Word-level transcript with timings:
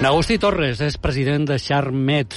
Agustí 0.00 0.38
Torres 0.40 0.78
és 0.80 0.94
president 0.96 1.42
de 1.44 1.58
Charmet, 1.60 2.32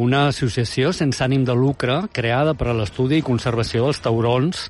una 0.00 0.22
associació 0.30 0.88
sense 0.96 1.20
ànim 1.20 1.42
de 1.44 1.52
lucre 1.52 1.98
creada 2.16 2.54
per 2.56 2.70
a 2.72 2.74
l'estudi 2.78 3.18
i 3.20 3.26
conservació 3.26 3.84
dels 3.84 4.00
taurons 4.00 4.62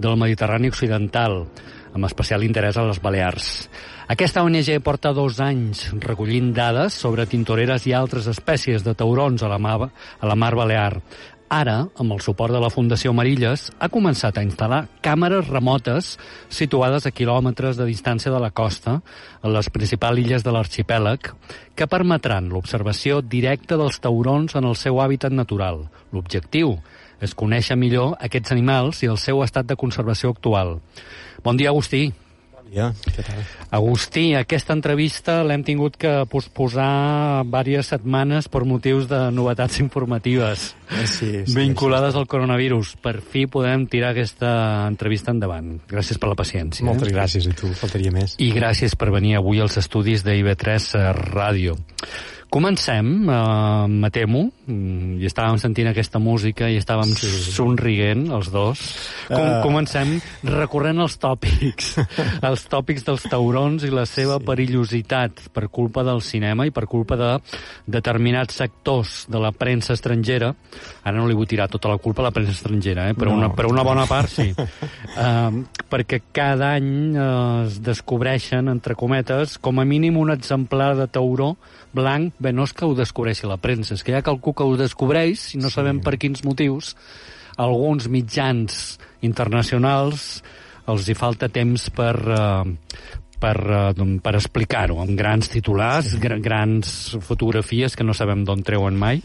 del 0.00 0.16
Mediterrani 0.16 0.70
Occidental, 0.72 1.42
amb 1.92 2.08
especial 2.08 2.46
interès 2.48 2.78
a 2.80 2.86
les 2.88 2.98
Balears. 3.04 3.50
Aquesta 4.08 4.40
ONG 4.40 4.72
porta 4.80 5.12
dos 5.12 5.36
anys 5.44 5.84
recollint 6.00 6.50
dades 6.56 6.96
sobre 6.96 7.28
tintoreres 7.28 7.84
i 7.86 7.92
altres 7.92 8.26
espècies 8.32 8.82
de 8.82 8.96
taurons 8.96 9.44
a 9.44 9.52
la 9.52 9.60
mar, 9.60 9.90
a 9.92 10.26
la 10.26 10.34
mar 10.34 10.54
Balear. 10.56 10.96
Ara, 11.52 11.82
amb 12.00 12.14
el 12.14 12.20
suport 12.24 12.54
de 12.54 12.60
la 12.64 12.70
Fundació 12.72 13.10
Marilles, 13.12 13.66
ha 13.76 13.90
començat 13.92 14.38
a 14.40 14.44
instal·lar 14.46 14.86
càmeres 15.04 15.50
remotes 15.50 16.14
situades 16.48 17.04
a 17.04 17.12
quilòmetres 17.12 17.76
de 17.76 17.84
distància 17.84 18.32
de 18.32 18.38
la 18.40 18.48
costa, 18.56 18.94
a 19.44 19.50
les 19.52 19.68
principals 19.68 20.22
illes 20.22 20.46
de 20.46 20.54
l'arxipèlag, 20.56 21.28
que 21.76 21.90
permetran 21.92 22.48
l'observació 22.48 23.20
directa 23.20 23.76
dels 23.76 24.00
taurons 24.00 24.56
en 24.56 24.64
el 24.64 24.78
seu 24.80 25.02
hàbitat 25.04 25.36
natural. 25.36 25.84
L'objectiu 26.16 26.78
és 27.20 27.36
conèixer 27.36 27.76
millor 27.76 28.16
aquests 28.16 28.56
animals 28.56 29.04
i 29.04 29.12
el 29.12 29.20
seu 29.20 29.44
estat 29.44 29.68
de 29.68 29.76
conservació 29.76 30.32
actual. 30.32 30.78
Bon 31.44 31.60
dia, 31.60 31.68
Agustí. 31.68 32.06
Ja, 32.72 32.88
què 33.04 33.20
tal? 33.20 33.40
Agustí, 33.76 34.30
aquesta 34.38 34.72
entrevista 34.72 35.42
l'hem 35.44 35.60
tingut 35.66 35.98
que 36.00 36.12
posposar 36.32 37.44
diverses 37.44 37.92
setmanes 37.92 38.48
per 38.48 38.64
motius 38.68 39.08
de 39.10 39.20
novetats 39.34 39.76
informatives 39.84 40.70
sí, 41.04 41.44
sí, 41.44 41.56
vinculades 41.56 42.16
sí. 42.16 42.20
al 42.22 42.28
coronavirus. 42.32 42.94
Per 43.04 43.18
fi 43.20 43.44
podem 43.50 43.84
tirar 43.92 44.14
aquesta 44.14 44.52
entrevista 44.88 45.34
endavant. 45.36 45.74
Gràcies 45.90 46.20
per 46.20 46.32
la 46.32 46.38
paciència. 46.38 46.86
Moltes 46.88 47.12
eh? 47.12 47.16
gràcies 47.16 47.48
a 47.50 47.56
tu, 47.56 47.72
faltaria 47.76 48.12
més. 48.14 48.38
I 48.40 48.52
gràcies 48.56 48.96
per 48.96 49.12
venir 49.12 49.36
avui 49.40 49.60
als 49.60 49.76
estudis 49.82 50.24
d'IV3 50.24 50.92
Ràdio. 51.32 51.76
Comencem, 52.52 53.30
eh, 53.30 53.86
me 53.88 54.10
temo, 54.10 54.50
mm, 54.66 55.22
i 55.22 55.24
estàvem 55.24 55.56
sentint 55.56 55.88
aquesta 55.88 56.18
música 56.20 56.68
i 56.68 56.76
estàvem 56.76 57.14
sí. 57.16 57.30
somrient, 57.48 58.26
els 58.28 58.50
dos. 58.52 58.82
Com, 59.30 59.40
uh... 59.40 59.62
Comencem 59.64 60.18
recorrent 60.44 61.00
els 61.00 61.16
tòpics, 61.16 61.94
els 62.50 62.66
tòpics 62.68 63.08
dels 63.08 63.24
taurons 63.24 63.88
i 63.88 63.90
la 63.94 64.04
seva 64.04 64.36
sí. 64.36 64.44
perillositat 64.50 65.48
per 65.48 65.70
culpa 65.72 66.04
del 66.04 66.20
cinema 66.20 66.68
i 66.68 66.74
per 66.76 66.84
culpa 66.84 67.16
de 67.16 67.32
determinats 67.88 68.60
sectors 68.60 69.22
de 69.32 69.40
la 69.40 69.54
premsa 69.56 69.96
estrangera. 69.96 70.52
Ara 71.08 71.16
no 71.16 71.24
li 71.30 71.38
vull 71.38 71.48
tirar 71.48 71.70
tota 71.72 71.88
la 71.88 71.96
culpa 71.96 72.20
a 72.20 72.28
la 72.28 72.36
premsa 72.36 72.52
estrangera, 72.52 73.08
eh? 73.08 73.16
però, 73.16 73.32
no. 73.32 73.46
una, 73.46 73.54
per 73.56 73.70
una 73.72 73.80
bona 73.80 74.04
part 74.04 74.28
sí. 74.28 74.50
uh, 74.60 75.62
perquè 75.88 76.20
cada 76.36 76.74
any 76.76 77.16
uh, 77.16 77.64
es 77.64 77.80
descobreixen, 77.80 78.68
entre 78.68 78.92
cometes, 78.92 79.56
com 79.56 79.80
a 79.80 79.88
mínim 79.88 80.20
un 80.20 80.36
exemplar 80.36 80.98
de 81.00 81.08
tauró 81.08 81.54
blanc, 81.92 82.32
bé, 82.42 82.52
no 82.54 82.66
és 82.68 82.74
que 82.76 82.88
ho 82.88 82.96
descobreixi 82.98 83.48
la 83.48 83.60
premsa, 83.62 83.94
és 83.96 84.02
que 84.04 84.12
hi 84.12 84.18
ha 84.18 84.24
qualcú 84.26 84.54
que 84.56 84.66
ho 84.66 84.74
descobreix, 84.80 85.52
i 85.56 85.62
no 85.62 85.70
sí. 85.70 85.78
sabem 85.78 86.02
per 86.04 86.18
quins 86.20 86.44
motius, 86.46 86.96
alguns 87.60 88.08
mitjans 88.10 88.98
internacionals 89.22 90.42
els 90.90 91.06
hi 91.06 91.14
falta 91.14 91.46
temps 91.52 91.88
per, 91.94 92.14
uh, 92.18 92.66
per, 93.42 93.58
uh, 93.66 94.08
per 94.22 94.36
explicar-ho, 94.38 95.00
amb 95.02 95.18
grans 95.18 95.50
titulars, 95.52 96.14
sí. 96.14 96.22
grans 96.22 96.96
fotografies 97.26 97.98
que 97.98 98.06
no 98.06 98.14
sabem 98.16 98.46
d'on 98.46 98.62
treuen 98.66 98.98
mai. 98.98 99.22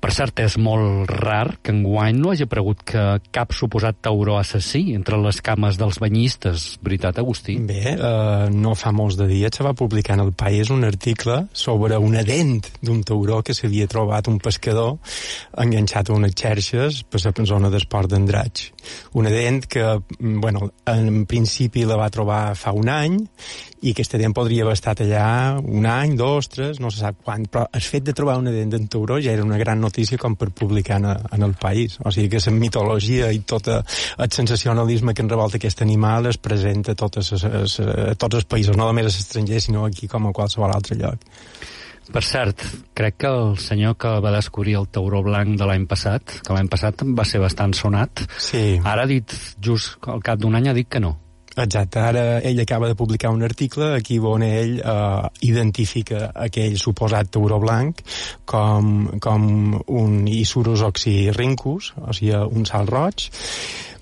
Per 0.00 0.12
cert, 0.16 0.40
és 0.40 0.54
molt 0.56 1.10
rar 1.10 1.58
que 1.60 1.74
enguany 1.74 2.16
no 2.16 2.30
hagi 2.32 2.46
aparegut 2.46 2.80
que 2.88 3.02
cap 3.34 3.52
suposat 3.52 3.98
tauró 4.06 4.38
assassí 4.40 4.94
entre 4.96 5.18
les 5.20 5.42
cames 5.44 5.76
dels 5.80 5.98
banyistes. 6.00 6.70
Veritat, 6.80 7.18
Agustí? 7.20 7.58
Bé, 7.68 7.96
uh, 7.98 8.46
no 8.54 8.72
fa 8.78 8.94
molts 8.96 9.18
de 9.20 9.26
dies 9.28 9.58
se 9.60 9.66
va 9.66 9.74
publicar 9.76 10.14
en 10.16 10.24
el 10.24 10.32
País 10.32 10.70
un 10.70 10.86
article 10.86 11.42
sobre 11.52 11.98
una 11.98 12.22
dent 12.24 12.62
d'un 12.80 13.02
tauró 13.04 13.40
que 13.44 13.54
s'havia 13.56 13.88
trobat 13.90 14.30
un 14.30 14.38
pescador 14.40 14.96
enganxat 15.60 16.08
a 16.08 16.16
unes 16.16 16.36
xerxes 16.38 17.02
per 17.04 17.20
la 17.26 17.46
zona 17.50 17.70
d'esport 17.72 18.08
d'Andratx. 18.10 18.70
Una 19.20 19.30
dent 19.30 19.66
que, 19.66 19.84
mm, 19.84 20.40
bueno, 20.40 20.72
en 20.86 21.26
principi 21.26 21.84
la 21.84 21.96
va 21.96 22.10
trobar 22.10 22.54
fa 22.56 22.72
un 22.72 22.88
any 22.88 23.18
i 23.80 23.94
aquesta 23.94 24.18
dent 24.20 24.34
podria 24.36 24.64
haver 24.66 24.74
estat 24.76 25.02
allà 25.04 25.58
un 25.60 25.86
any, 25.88 26.16
dos, 26.18 26.50
tres, 26.52 26.80
no 26.84 26.90
se 26.92 27.00
sap 27.00 27.22
quan, 27.24 27.46
però 27.48 27.64
el 27.72 27.84
fet 27.84 28.04
de 28.04 28.14
trobar 28.16 28.36
una 28.40 28.52
dent 28.52 28.74
d'en 28.74 28.88
tauró 28.92 29.16
ja 29.22 29.32
era 29.32 29.46
una 29.46 29.58
gran 29.60 29.80
notícia 29.80 30.18
com 30.20 30.36
per 30.36 30.50
publicar 30.56 31.00
en, 31.00 31.08
en 31.08 31.46
el 31.46 31.54
país. 31.60 31.96
O 32.04 32.12
sigui 32.12 32.28
que 32.34 32.42
la 32.44 32.56
mitologia 32.56 33.30
i 33.32 33.40
tot 33.40 33.70
el 33.70 34.30
sensacionalisme 34.30 35.14
que 35.14 35.24
enrevolta 35.24 35.60
aquest 35.60 35.82
animal 35.82 36.28
es 36.28 36.38
presenta 36.38 36.92
a, 36.92 36.98
totes, 36.98 37.32
a, 37.32 37.52
a, 37.64 37.90
a 38.12 38.14
tots 38.14 38.42
els 38.42 38.48
països, 38.48 38.76
no 38.76 38.88
només 38.88 39.08
a 39.08 39.14
l'estranger, 39.14 39.60
sinó 39.64 39.86
aquí 39.88 40.08
com 40.10 40.28
a 40.28 40.34
qualsevol 40.36 40.74
altre 40.74 40.98
lloc. 41.00 41.28
Per 42.10 42.22
cert, 42.26 42.62
crec 42.96 43.20
que 43.22 43.30
el 43.30 43.56
senyor 43.62 43.94
que 44.00 44.10
va 44.24 44.32
descobrir 44.34 44.74
el 44.80 44.88
tauró 44.90 45.22
blanc 45.22 45.54
de 45.58 45.66
l'any 45.68 45.86
passat, 45.86 46.40
que 46.42 46.56
l'any 46.56 46.68
passat 46.70 47.04
va 47.16 47.26
ser 47.28 47.38
bastant 47.42 47.74
sonat, 47.76 48.24
sí. 48.36 48.80
ara 48.82 49.04
ha 49.06 49.10
dit, 49.10 49.34
just 49.62 50.10
al 50.10 50.22
cap 50.26 50.40
d'un 50.42 50.58
any 50.58 50.70
ha 50.70 50.74
dit 50.74 50.88
que 50.90 51.02
no. 51.02 51.14
Exacte, 51.60 52.00
ara 52.00 52.24
ell 52.46 52.60
acaba 52.62 52.88
de 52.88 52.96
publicar 52.96 53.30
un 53.34 53.42
article 53.44 53.90
aquí 53.98 54.18
on 54.18 54.42
ell 54.46 54.78
eh, 54.80 55.28
identifica 55.44 56.30
aquell 56.46 56.78
suposat 56.80 57.28
tauró 57.36 57.58
blanc 57.60 58.00
com, 58.48 59.10
com 59.20 59.46
un 59.86 60.16
Isurus 60.30 60.84
oxyrhynchus, 60.86 61.92
o 62.00 62.16
sigui, 62.16 62.32
un 62.32 62.64
salt 62.68 62.88
roig, 62.88 63.28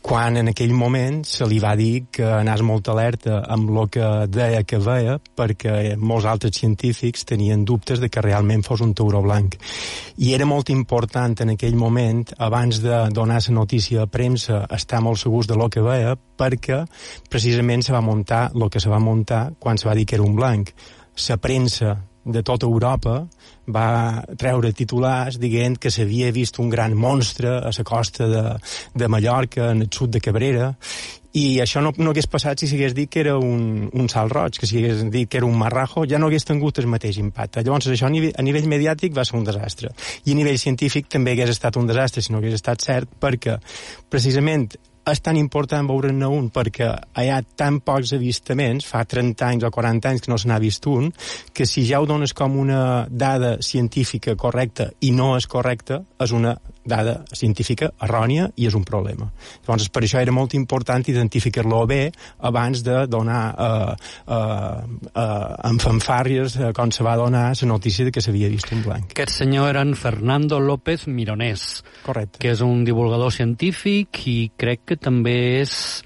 quan 0.02 0.36
en 0.40 0.50
aquell 0.50 0.72
moment 0.76 1.20
se 1.26 1.46
li 1.48 1.58
va 1.62 1.74
dir 1.78 2.08
que 2.12 2.26
anés 2.26 2.62
molt 2.66 2.88
alerta 2.88 3.40
amb 3.50 3.70
el 3.70 3.88
que 3.92 4.08
deia 4.32 4.64
que 4.64 4.80
veia 4.82 5.18
perquè 5.18 5.96
molts 5.96 6.28
altres 6.30 6.58
científics 6.60 7.26
tenien 7.28 7.64
dubtes 7.68 8.00
de 8.00 8.10
que 8.10 8.24
realment 8.24 8.64
fos 8.66 8.82
un 8.84 8.94
tauró 8.94 9.22
blanc. 9.24 9.56
I 10.18 10.34
era 10.34 10.46
molt 10.48 10.70
important 10.74 11.36
en 11.44 11.54
aquell 11.54 11.76
moment, 11.76 12.24
abans 12.38 12.82
de 12.82 13.04
donar 13.14 13.40
la 13.46 13.54
notícia 13.54 14.02
a 14.02 14.10
premsa, 14.10 14.64
estar 14.70 15.00
molt 15.00 15.18
segurs 15.18 15.46
de 15.46 15.56
lo 15.56 15.68
que 15.68 15.84
veia 15.84 16.16
perquè 16.38 16.84
precisament 17.30 17.82
se 17.82 17.92
va 17.92 18.00
muntar 18.00 18.48
el 18.54 18.70
que 18.70 18.80
se 18.80 18.90
va 18.90 18.98
muntar 18.98 19.52
quan 19.58 19.78
se 19.78 19.88
va 19.88 19.94
dir 19.94 20.06
que 20.06 20.16
era 20.16 20.24
un 20.24 20.36
blanc. 20.36 20.70
La 21.28 21.36
premsa 21.36 21.96
de 22.28 22.42
tota 22.44 22.66
Europa 22.68 23.22
va 23.68 24.24
treure 24.40 24.72
titulars 24.76 25.38
dient 25.40 25.78
que 25.80 25.92
s'havia 25.92 26.30
vist 26.32 26.60
un 26.60 26.68
gran 26.72 26.94
monstre 26.96 27.58
a 27.58 27.72
la 27.72 27.84
costa 27.84 28.28
de, 28.28 28.44
de 28.94 29.08
Mallorca, 29.08 29.70
en 29.72 29.82
el 29.82 29.90
sud 29.92 30.12
de 30.12 30.20
Cabrera, 30.20 30.74
i 31.38 31.60
això 31.60 31.82
no, 31.84 31.92
no 32.00 32.12
hagués 32.12 32.26
passat 32.30 32.60
si 32.60 32.68
s'hagués 32.70 32.94
dit 32.96 33.10
que 33.12 33.20
era 33.20 33.36
un, 33.38 33.88
un 33.92 34.08
salt 34.08 34.32
roig, 34.32 34.56
que 34.58 34.66
si 34.66 34.80
dit 35.12 35.28
que 35.28 35.38
era 35.38 35.46
un 35.46 35.58
marrajo, 35.60 36.06
ja 36.08 36.18
no 36.18 36.30
hagués 36.30 36.48
tingut 36.48 36.80
el 36.80 36.88
mateix 36.88 37.18
impacte. 37.20 37.62
Llavors, 37.62 37.90
això 37.92 38.08
a 38.08 38.12
nivell, 38.12 38.32
a 38.32 38.44
nivell 38.44 38.68
mediàtic 38.70 39.14
va 39.16 39.26
ser 39.28 39.36
un 39.38 39.44
desastre. 39.46 39.92
I 40.24 40.32
a 40.32 40.38
nivell 40.38 40.58
científic 40.58 41.10
també 41.12 41.36
hagués 41.36 41.52
estat 41.52 41.76
un 41.76 41.86
desastre 41.90 42.24
si 42.24 42.32
no 42.32 42.40
hagués 42.40 42.56
estat 42.58 42.82
cert, 42.84 43.12
perquè 43.20 43.58
precisament 44.10 44.70
és 45.12 45.22
tan 45.24 45.38
important 45.40 45.88
veure'n 45.88 46.24
un 46.28 46.48
perquè 46.54 46.88
hi 47.22 47.30
ha 47.32 47.40
tan 47.56 47.80
pocs 47.84 48.12
avistaments, 48.16 48.86
fa 48.88 49.04
30 49.08 49.46
anys 49.46 49.66
o 49.68 49.72
40 49.74 50.10
anys 50.10 50.24
que 50.24 50.32
no 50.32 50.38
se 50.38 50.48
n'ha 50.50 50.60
vist 50.62 50.86
un, 50.90 51.10
que 51.52 51.66
si 51.66 51.86
ja 51.88 52.00
ho 52.00 52.08
dones 52.08 52.34
com 52.36 52.56
una 52.58 53.06
dada 53.10 53.56
científica 53.62 54.36
correcta 54.36 54.90
i 55.00 55.12
no 55.12 55.34
és 55.36 55.48
correcta, 55.50 56.02
és 56.20 56.34
una 56.34 56.56
dada 56.88 57.18
científica 57.32 57.90
errònia 58.04 58.48
i 58.56 58.66
és 58.68 58.76
un 58.78 58.84
problema. 58.88 59.28
Llavors, 59.66 59.88
per 59.92 60.02
això 60.04 60.22
era 60.22 60.34
molt 60.34 60.54
important 60.58 61.04
identificar-lo 61.08 61.84
bé 61.88 62.00
abans 62.48 62.82
de 62.86 63.04
donar 63.10 63.42
eh, 63.52 63.96
eh, 64.26 65.00
eh, 65.12 65.70
en 65.70 65.82
fanfàrries 65.82 66.58
eh, 66.58 66.72
com 66.76 66.92
se 66.94 67.06
va 67.06 67.16
donar 67.20 67.46
la 67.52 67.68
notícia 67.68 68.04
de 68.04 68.12
que 68.14 68.22
s'havia 68.24 68.50
vist 68.52 68.72
un 68.72 68.82
blanc. 68.86 69.12
Aquest 69.12 69.42
senyor 69.42 69.70
era 69.70 69.82
en 69.82 69.94
Fernando 69.96 70.60
López 70.60 71.06
Mironés, 71.06 71.84
Correcte. 72.04 72.38
que 72.40 72.52
és 72.54 72.62
un 72.64 72.84
divulgador 72.84 73.32
científic 73.32 74.24
i 74.26 74.38
crec 74.56 74.86
que 74.88 74.96
també 74.96 75.60
és 75.60 76.02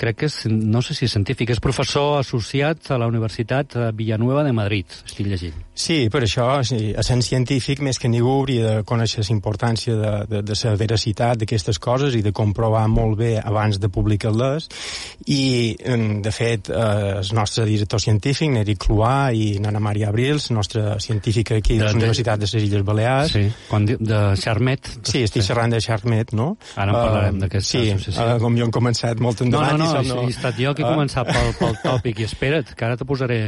crec 0.00 0.22
que 0.22 0.30
és, 0.30 0.40
no 0.50 0.82
sé 0.84 0.96
si 0.96 1.06
és 1.06 1.14
científic, 1.16 1.50
és 1.54 1.62
professor 1.62 2.18
associat 2.20 2.90
a 2.92 3.00
la 3.00 3.08
Universitat 3.10 3.78
Villanueva 3.96 4.44
de 4.46 4.52
Madrid, 4.56 5.00
estic 5.04 5.28
llegint. 5.30 5.56
Sí, 5.76 6.06
per 6.08 6.22
això, 6.24 6.46
sí, 6.64 6.94
essent 6.96 7.20
científic, 7.20 7.82
més 7.84 7.98
que 8.00 8.08
ningú 8.08 8.30
hauria 8.32 8.78
de 8.78 8.84
conèixer 8.88 9.20
la 9.26 9.34
importància 9.34 9.96
de, 9.98 10.12
de, 10.30 10.40
de 10.48 10.56
la 10.56 10.72
veracitat 10.80 11.36
d'aquestes 11.42 11.78
coses 11.82 12.16
i 12.16 12.22
de 12.24 12.32
comprovar 12.32 12.86
molt 12.88 13.18
bé 13.20 13.34
abans 13.42 13.76
de 13.76 13.90
publicar-les. 13.92 14.70
I, 15.28 15.76
de 16.24 16.32
fet, 16.32 16.70
eh, 16.72 17.20
el 17.20 17.32
nostre 17.36 17.66
director 17.68 18.00
científic, 18.00 18.48
Neri 18.54 18.76
Cloà 18.80 19.32
i 19.36 19.58
Nana 19.60 19.82
Maria 19.84 20.08
Abrils, 20.08 20.48
nostra 20.50 20.96
científica 21.00 21.58
aquí 21.60 21.76
de, 21.76 21.84
de 21.84 21.90
la 21.90 21.96
Universitat 21.98 22.40
de 22.40 22.48
les 22.48 22.64
Illes 22.64 22.84
Balears. 22.86 23.36
Sí, 23.36 23.44
quan, 23.68 23.84
de 23.84 24.22
Charmet. 24.40 24.88
Sí, 25.02 25.26
estic 25.28 25.44
xerrant 25.44 25.76
de 25.76 25.82
Charmet, 25.84 26.32
no? 26.32 26.54
Ara 26.74 26.88
en 26.88 26.96
parlarem 26.96 27.36
uh, 27.36 27.44
d'aquesta 27.44 27.68
sí, 27.68 27.84
associació. 27.92 28.24
Uh, 28.24 28.40
com 28.40 28.56
jo 28.56 28.64
hem 28.64 28.72
començat 28.74 29.20
molt 29.20 29.44
endavant. 29.44 29.76
No, 29.76 29.84
no, 29.84 29.84
no, 29.84 29.85
no, 29.94 30.22
he 30.26 30.30
estat 30.34 30.58
jo 30.60 30.74
que 30.74 30.84
he 30.84 30.88
començat 30.88 31.28
pel, 31.30 31.52
pel 31.58 31.76
tòpic 31.82 32.20
i 32.22 32.26
espera't, 32.28 32.74
que 32.76 32.86
ara 32.86 32.96
te 32.96 33.06
posaré 33.08 33.40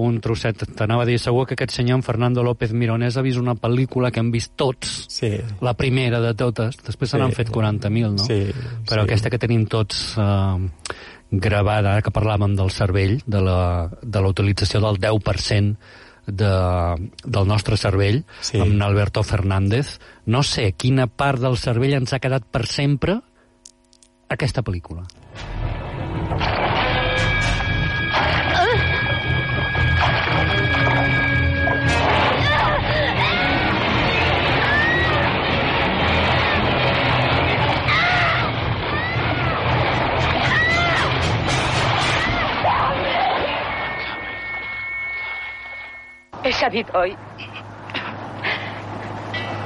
un 0.00 0.20
trosset. 0.22 0.62
T'anava 0.76 1.04
a 1.04 1.08
dir, 1.08 1.18
segur 1.20 1.46
que 1.46 1.56
aquest 1.58 1.74
senyor, 1.76 1.98
en 1.98 2.04
Fernando 2.06 2.42
López 2.46 2.72
Mironés, 2.72 3.16
ha 3.18 3.24
vist 3.26 3.40
una 3.40 3.56
pel·lícula 3.58 4.10
que 4.10 4.22
hem 4.22 4.30
vist 4.32 4.54
tots, 4.56 5.06
sí. 5.12 5.32
la 5.60 5.74
primera 5.76 6.20
de 6.22 6.34
totes, 6.38 6.78
després 6.86 7.10
se 7.10 7.20
n'han 7.20 7.34
sí. 7.34 7.40
fet 7.42 7.50
40.000, 7.52 8.12
no? 8.16 8.24
Sí, 8.24 8.42
Però 8.88 9.02
sí. 9.02 9.06
aquesta 9.08 9.30
que 9.30 9.40
tenim 9.42 9.66
tots 9.70 10.14
eh, 10.16 10.94
gravada, 11.30 11.96
ara 11.96 12.04
que 12.06 12.14
parlàvem 12.14 12.56
del 12.58 12.70
cervell, 12.74 13.18
de 13.26 13.42
la, 13.44 13.88
de 14.02 14.22
la 14.22 14.30
utilització 14.32 14.80
del 14.86 15.00
10% 15.02 15.76
de, 16.26 16.54
del 17.24 17.48
nostre 17.48 17.76
cervell, 17.76 18.22
Sí. 18.40 18.60
amb 18.62 18.80
Alberto 18.82 19.22
Fernández, 19.26 19.98
no 20.26 20.42
sé 20.46 20.72
quina 20.72 21.08
part 21.08 21.42
del 21.42 21.58
cervell 21.58 21.98
ens 21.98 22.14
ha 22.14 22.22
quedat 22.22 22.46
per 22.46 22.66
sempre 22.70 23.20
aquesta 24.30 24.62
pel·lícula. 24.62 25.04
He 46.42 46.52
sabido 46.52 46.98
hoy 46.98 47.16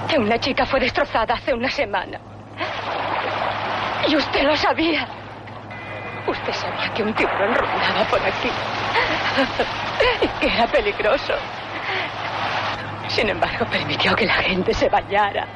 que 0.09 0.19
una 0.19 0.38
chica 0.38 0.67
fue 0.67 0.81
destrozada 0.81 1.35
hace 1.35 1.55
una 1.55 1.70
semana. 1.70 2.20
Y 4.06 4.17
usted 4.17 4.43
lo 4.43 4.56
sabía. 4.56 5.24
Usted 6.26 6.53
sabía 6.53 6.94
que 6.94 7.03
un 7.03 7.15
tiburón 7.15 7.55
rondaba 7.55 8.05
por 8.09 8.21
aquí. 8.21 8.50
Y 10.23 10.29
que 10.41 10.47
era 10.47 10.67
peligroso. 10.67 11.35
Sin 13.09 13.29
embargo, 13.29 13.67
permitió 13.71 14.15
que 14.17 14.26
la 14.26 14.35
gente 14.35 14.73
se 14.73 14.88
bañara. 14.88 15.47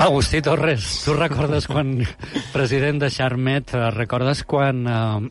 Agustí 0.00 0.40
Torres, 0.40 1.02
tu 1.04 1.12
recordes 1.12 1.66
quan, 1.68 2.00
president 2.54 3.02
de 3.02 3.10
Charmet, 3.10 3.70
recordes 3.92 4.44
quan 4.44 4.86
eh, 4.88 5.30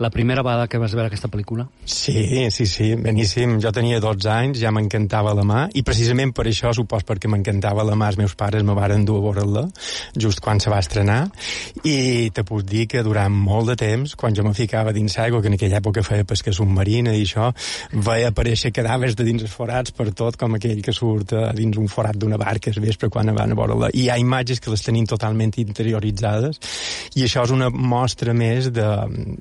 la 0.00 0.08
primera 0.10 0.42
vegada 0.42 0.66
que 0.66 0.78
vas 0.80 0.94
veure 0.96 1.10
aquesta 1.10 1.28
pel·lícula? 1.28 1.66
Sí, 1.84 2.48
sí, 2.50 2.64
sí, 2.66 2.94
beníssim. 2.96 3.58
Jo 3.60 3.68
tenia 3.76 4.00
12 4.00 4.30
anys, 4.32 4.60
ja 4.62 4.72
m'encantava 4.72 5.34
la 5.36 5.44
mà, 5.44 5.66
i 5.76 5.82
precisament 5.84 6.32
per 6.32 6.46
això, 6.48 6.72
supos 6.74 7.04
perquè 7.04 7.28
m'encantava 7.28 7.84
la 7.84 7.98
mà, 8.00 8.08
els 8.08 8.16
meus 8.16 8.34
pares 8.34 8.64
me 8.64 8.72
varen 8.76 9.04
dur 9.04 9.18
a 9.20 9.24
veure-la, 9.26 9.66
just 10.16 10.40
quan 10.40 10.58
se 10.60 10.72
va 10.72 10.78
estrenar, 10.80 11.18
i 11.84 12.30
te 12.32 12.44
puc 12.48 12.64
dir 12.64 12.86
que 12.88 13.04
durant 13.04 13.34
molt 13.34 13.68
de 13.74 13.76
temps, 13.82 14.16
quan 14.16 14.36
jo 14.36 14.46
me 14.46 14.54
ficava 14.56 14.94
dins 14.96 15.18
l'aigua, 15.20 15.42
que 15.44 15.52
en 15.52 15.58
aquella 15.58 15.82
època 15.82 16.04
feia 16.06 16.24
pesca 16.24 16.54
submarina 16.56 17.12
i 17.12 17.26
això, 17.26 17.50
veia 17.92 18.32
aparèixer 18.32 18.72
cadàvers 18.72 19.18
de 19.20 19.28
dins 19.28 19.44
els 19.44 19.52
forats 19.52 19.92
per 19.92 20.08
tot, 20.16 20.40
com 20.40 20.56
aquell 20.56 20.80
que 20.80 20.96
surt 20.96 21.36
a 21.36 21.50
dins 21.52 21.76
un 21.76 21.92
forat 21.92 22.16
d'una 22.16 22.40
barca 22.40 22.72
al 22.72 22.80
vespre 22.80 23.12
quan 23.12 23.34
van 23.36 23.52
a 23.52 23.60
veure-la. 23.60 23.92
I 23.92 24.06
hi 24.06 24.08
ha 24.08 24.16
imatges 24.16 24.64
que 24.64 24.72
les 24.72 24.80
tenim 24.86 25.04
totalment 25.04 25.52
interioritzades, 25.60 26.56
i 27.20 27.28
això 27.28 27.44
és 27.44 27.52
una 27.52 27.68
mostra 27.68 28.32
més 28.32 28.72
de, 28.72 28.88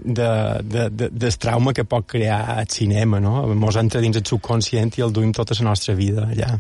de, 0.04 0.30
de, 0.64 0.90
de, 0.90 1.10
del 1.12 1.38
trauma 1.38 1.74
que 1.74 1.86
pot 1.88 2.08
crear 2.10 2.60
el 2.60 2.70
cinema, 2.72 3.20
no? 3.24 3.44
Mos 3.56 3.78
entra 3.80 4.02
dins 4.04 4.20
el 4.20 4.26
subconscient 4.26 4.98
i 4.98 5.06
el 5.06 5.14
duim 5.14 5.34
tota 5.36 5.58
la 5.60 5.70
nostra 5.72 5.96
vida 5.98 6.28
allà. 6.30 6.58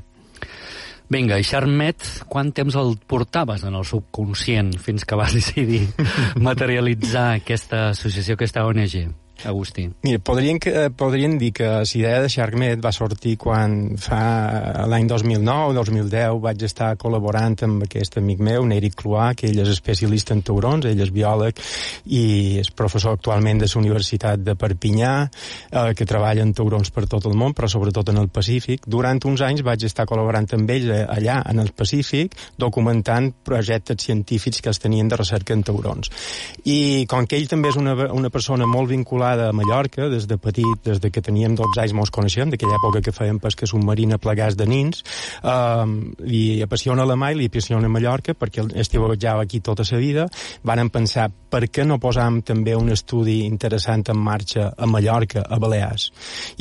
Vinga, 1.09 1.39
i 1.41 1.45
Charmet, 1.47 2.05
quant 2.29 2.51
temps 2.53 2.75
el 2.77 2.93
portaves 3.09 3.63
en 3.65 3.73
el 3.79 3.85
subconscient 3.87 4.75
fins 4.77 5.07
que 5.09 5.17
vas 5.17 5.33
decidir 5.39 5.87
materialitzar 6.37 7.31
aquesta 7.39 7.89
associació, 7.95 8.37
aquesta 8.37 8.67
ONG? 8.69 9.09
Agustí. 9.45 9.89
Mira, 10.03 10.19
podrien, 10.19 10.59
que, 10.59 10.85
eh, 10.85 10.89
podrien 10.89 11.37
dir 11.37 11.53
que 11.53 11.63
la 11.63 11.83
idea 11.83 12.21
de 12.21 12.29
Sharkmet 12.29 12.83
va 12.83 12.91
sortir 12.91 13.37
quan 13.37 13.95
fa 13.97 14.85
l'any 14.89 15.07
2009-2010 15.07 16.39
vaig 16.43 16.63
estar 16.63 16.95
col·laborant 16.99 17.55
amb 17.63 17.85
aquest 17.85 18.17
amic 18.19 18.39
meu, 18.39 18.65
Neric 18.65 18.97
Cloà, 18.99 19.33
que 19.35 19.47
ell 19.47 19.59
és 19.63 19.69
especialista 19.69 20.33
en 20.33 20.41
taurons, 20.43 20.85
ell 20.85 20.99
és 20.99 21.11
biòleg 21.11 21.59
i 22.05 22.23
és 22.59 22.71
professor 22.71 23.15
actualment 23.15 23.59
de 23.59 23.69
la 23.69 23.79
Universitat 23.79 24.43
de 24.43 24.55
Perpinyà, 24.55 25.13
eh, 25.71 25.93
que 25.95 26.05
treballa 26.05 26.43
en 26.43 26.53
taurons 26.53 26.91
per 26.91 27.05
tot 27.07 27.25
el 27.25 27.37
món, 27.37 27.53
però 27.53 27.69
sobretot 27.69 28.09
en 28.09 28.17
el 28.17 28.29
Pacífic. 28.29 28.87
Durant 28.87 29.19
uns 29.25 29.41
anys 29.41 29.63
vaig 29.63 29.83
estar 29.83 30.05
col·laborant 30.05 30.47
amb 30.53 30.69
ells 30.69 30.89
eh, 30.89 31.05
allà, 31.07 31.39
en 31.49 31.59
el 31.59 31.71
Pacífic, 31.71 32.35
documentant 32.57 33.31
projectes 33.43 34.03
científics 34.03 34.61
que 34.61 34.69
els 34.69 34.79
tenien 34.79 35.07
de 35.07 35.15
recerca 35.15 35.53
en 35.53 35.63
taurons. 35.63 36.11
I 36.65 37.05
com 37.07 37.25
que 37.25 37.37
ell 37.37 37.47
també 37.47 37.69
és 37.69 37.77
una, 37.79 37.95
una 38.11 38.29
persona 38.33 38.67
molt 38.67 38.89
vinculada 38.89 39.28
a 39.37 39.51
Mallorca, 39.53 40.09
des 40.09 40.25
de 40.27 40.37
petit, 40.41 40.65
des 40.83 40.99
de 40.99 41.11
que 41.11 41.21
teníem 41.21 41.55
12 41.55 41.81
anys 41.83 41.93
mos 41.93 42.09
coneixem, 42.09 42.49
d'aquella 42.49 42.79
època 42.79 43.03
que 43.05 43.13
fèiem 43.13 43.37
pesca 43.39 43.67
submarina 43.69 44.17
plegats 44.17 44.57
de 44.57 44.65
nins, 44.65 45.03
eh, 45.43 45.85
li 46.25 46.61
apassiona 46.65 47.05
la 47.05 47.17
mà 47.19 47.31
i 47.33 47.39
li 47.41 47.49
apassiona 47.51 47.91
Mallorca, 47.91 48.33
perquè 48.33 48.65
estiuejava 48.73 49.45
aquí 49.45 49.61
tota 49.61 49.85
la 49.91 50.01
vida, 50.01 50.27
varen 50.63 50.89
pensar 50.89 51.29
per 51.49 51.65
què 51.67 51.85
no 51.87 51.99
posam 52.01 52.41
també 52.45 52.75
un 52.77 52.91
estudi 52.93 53.41
interessant 53.45 54.05
en 54.13 54.19
marxa 54.21 54.69
a 54.77 54.87
Mallorca, 54.89 55.43
a 55.43 55.59
Balears. 55.61 56.09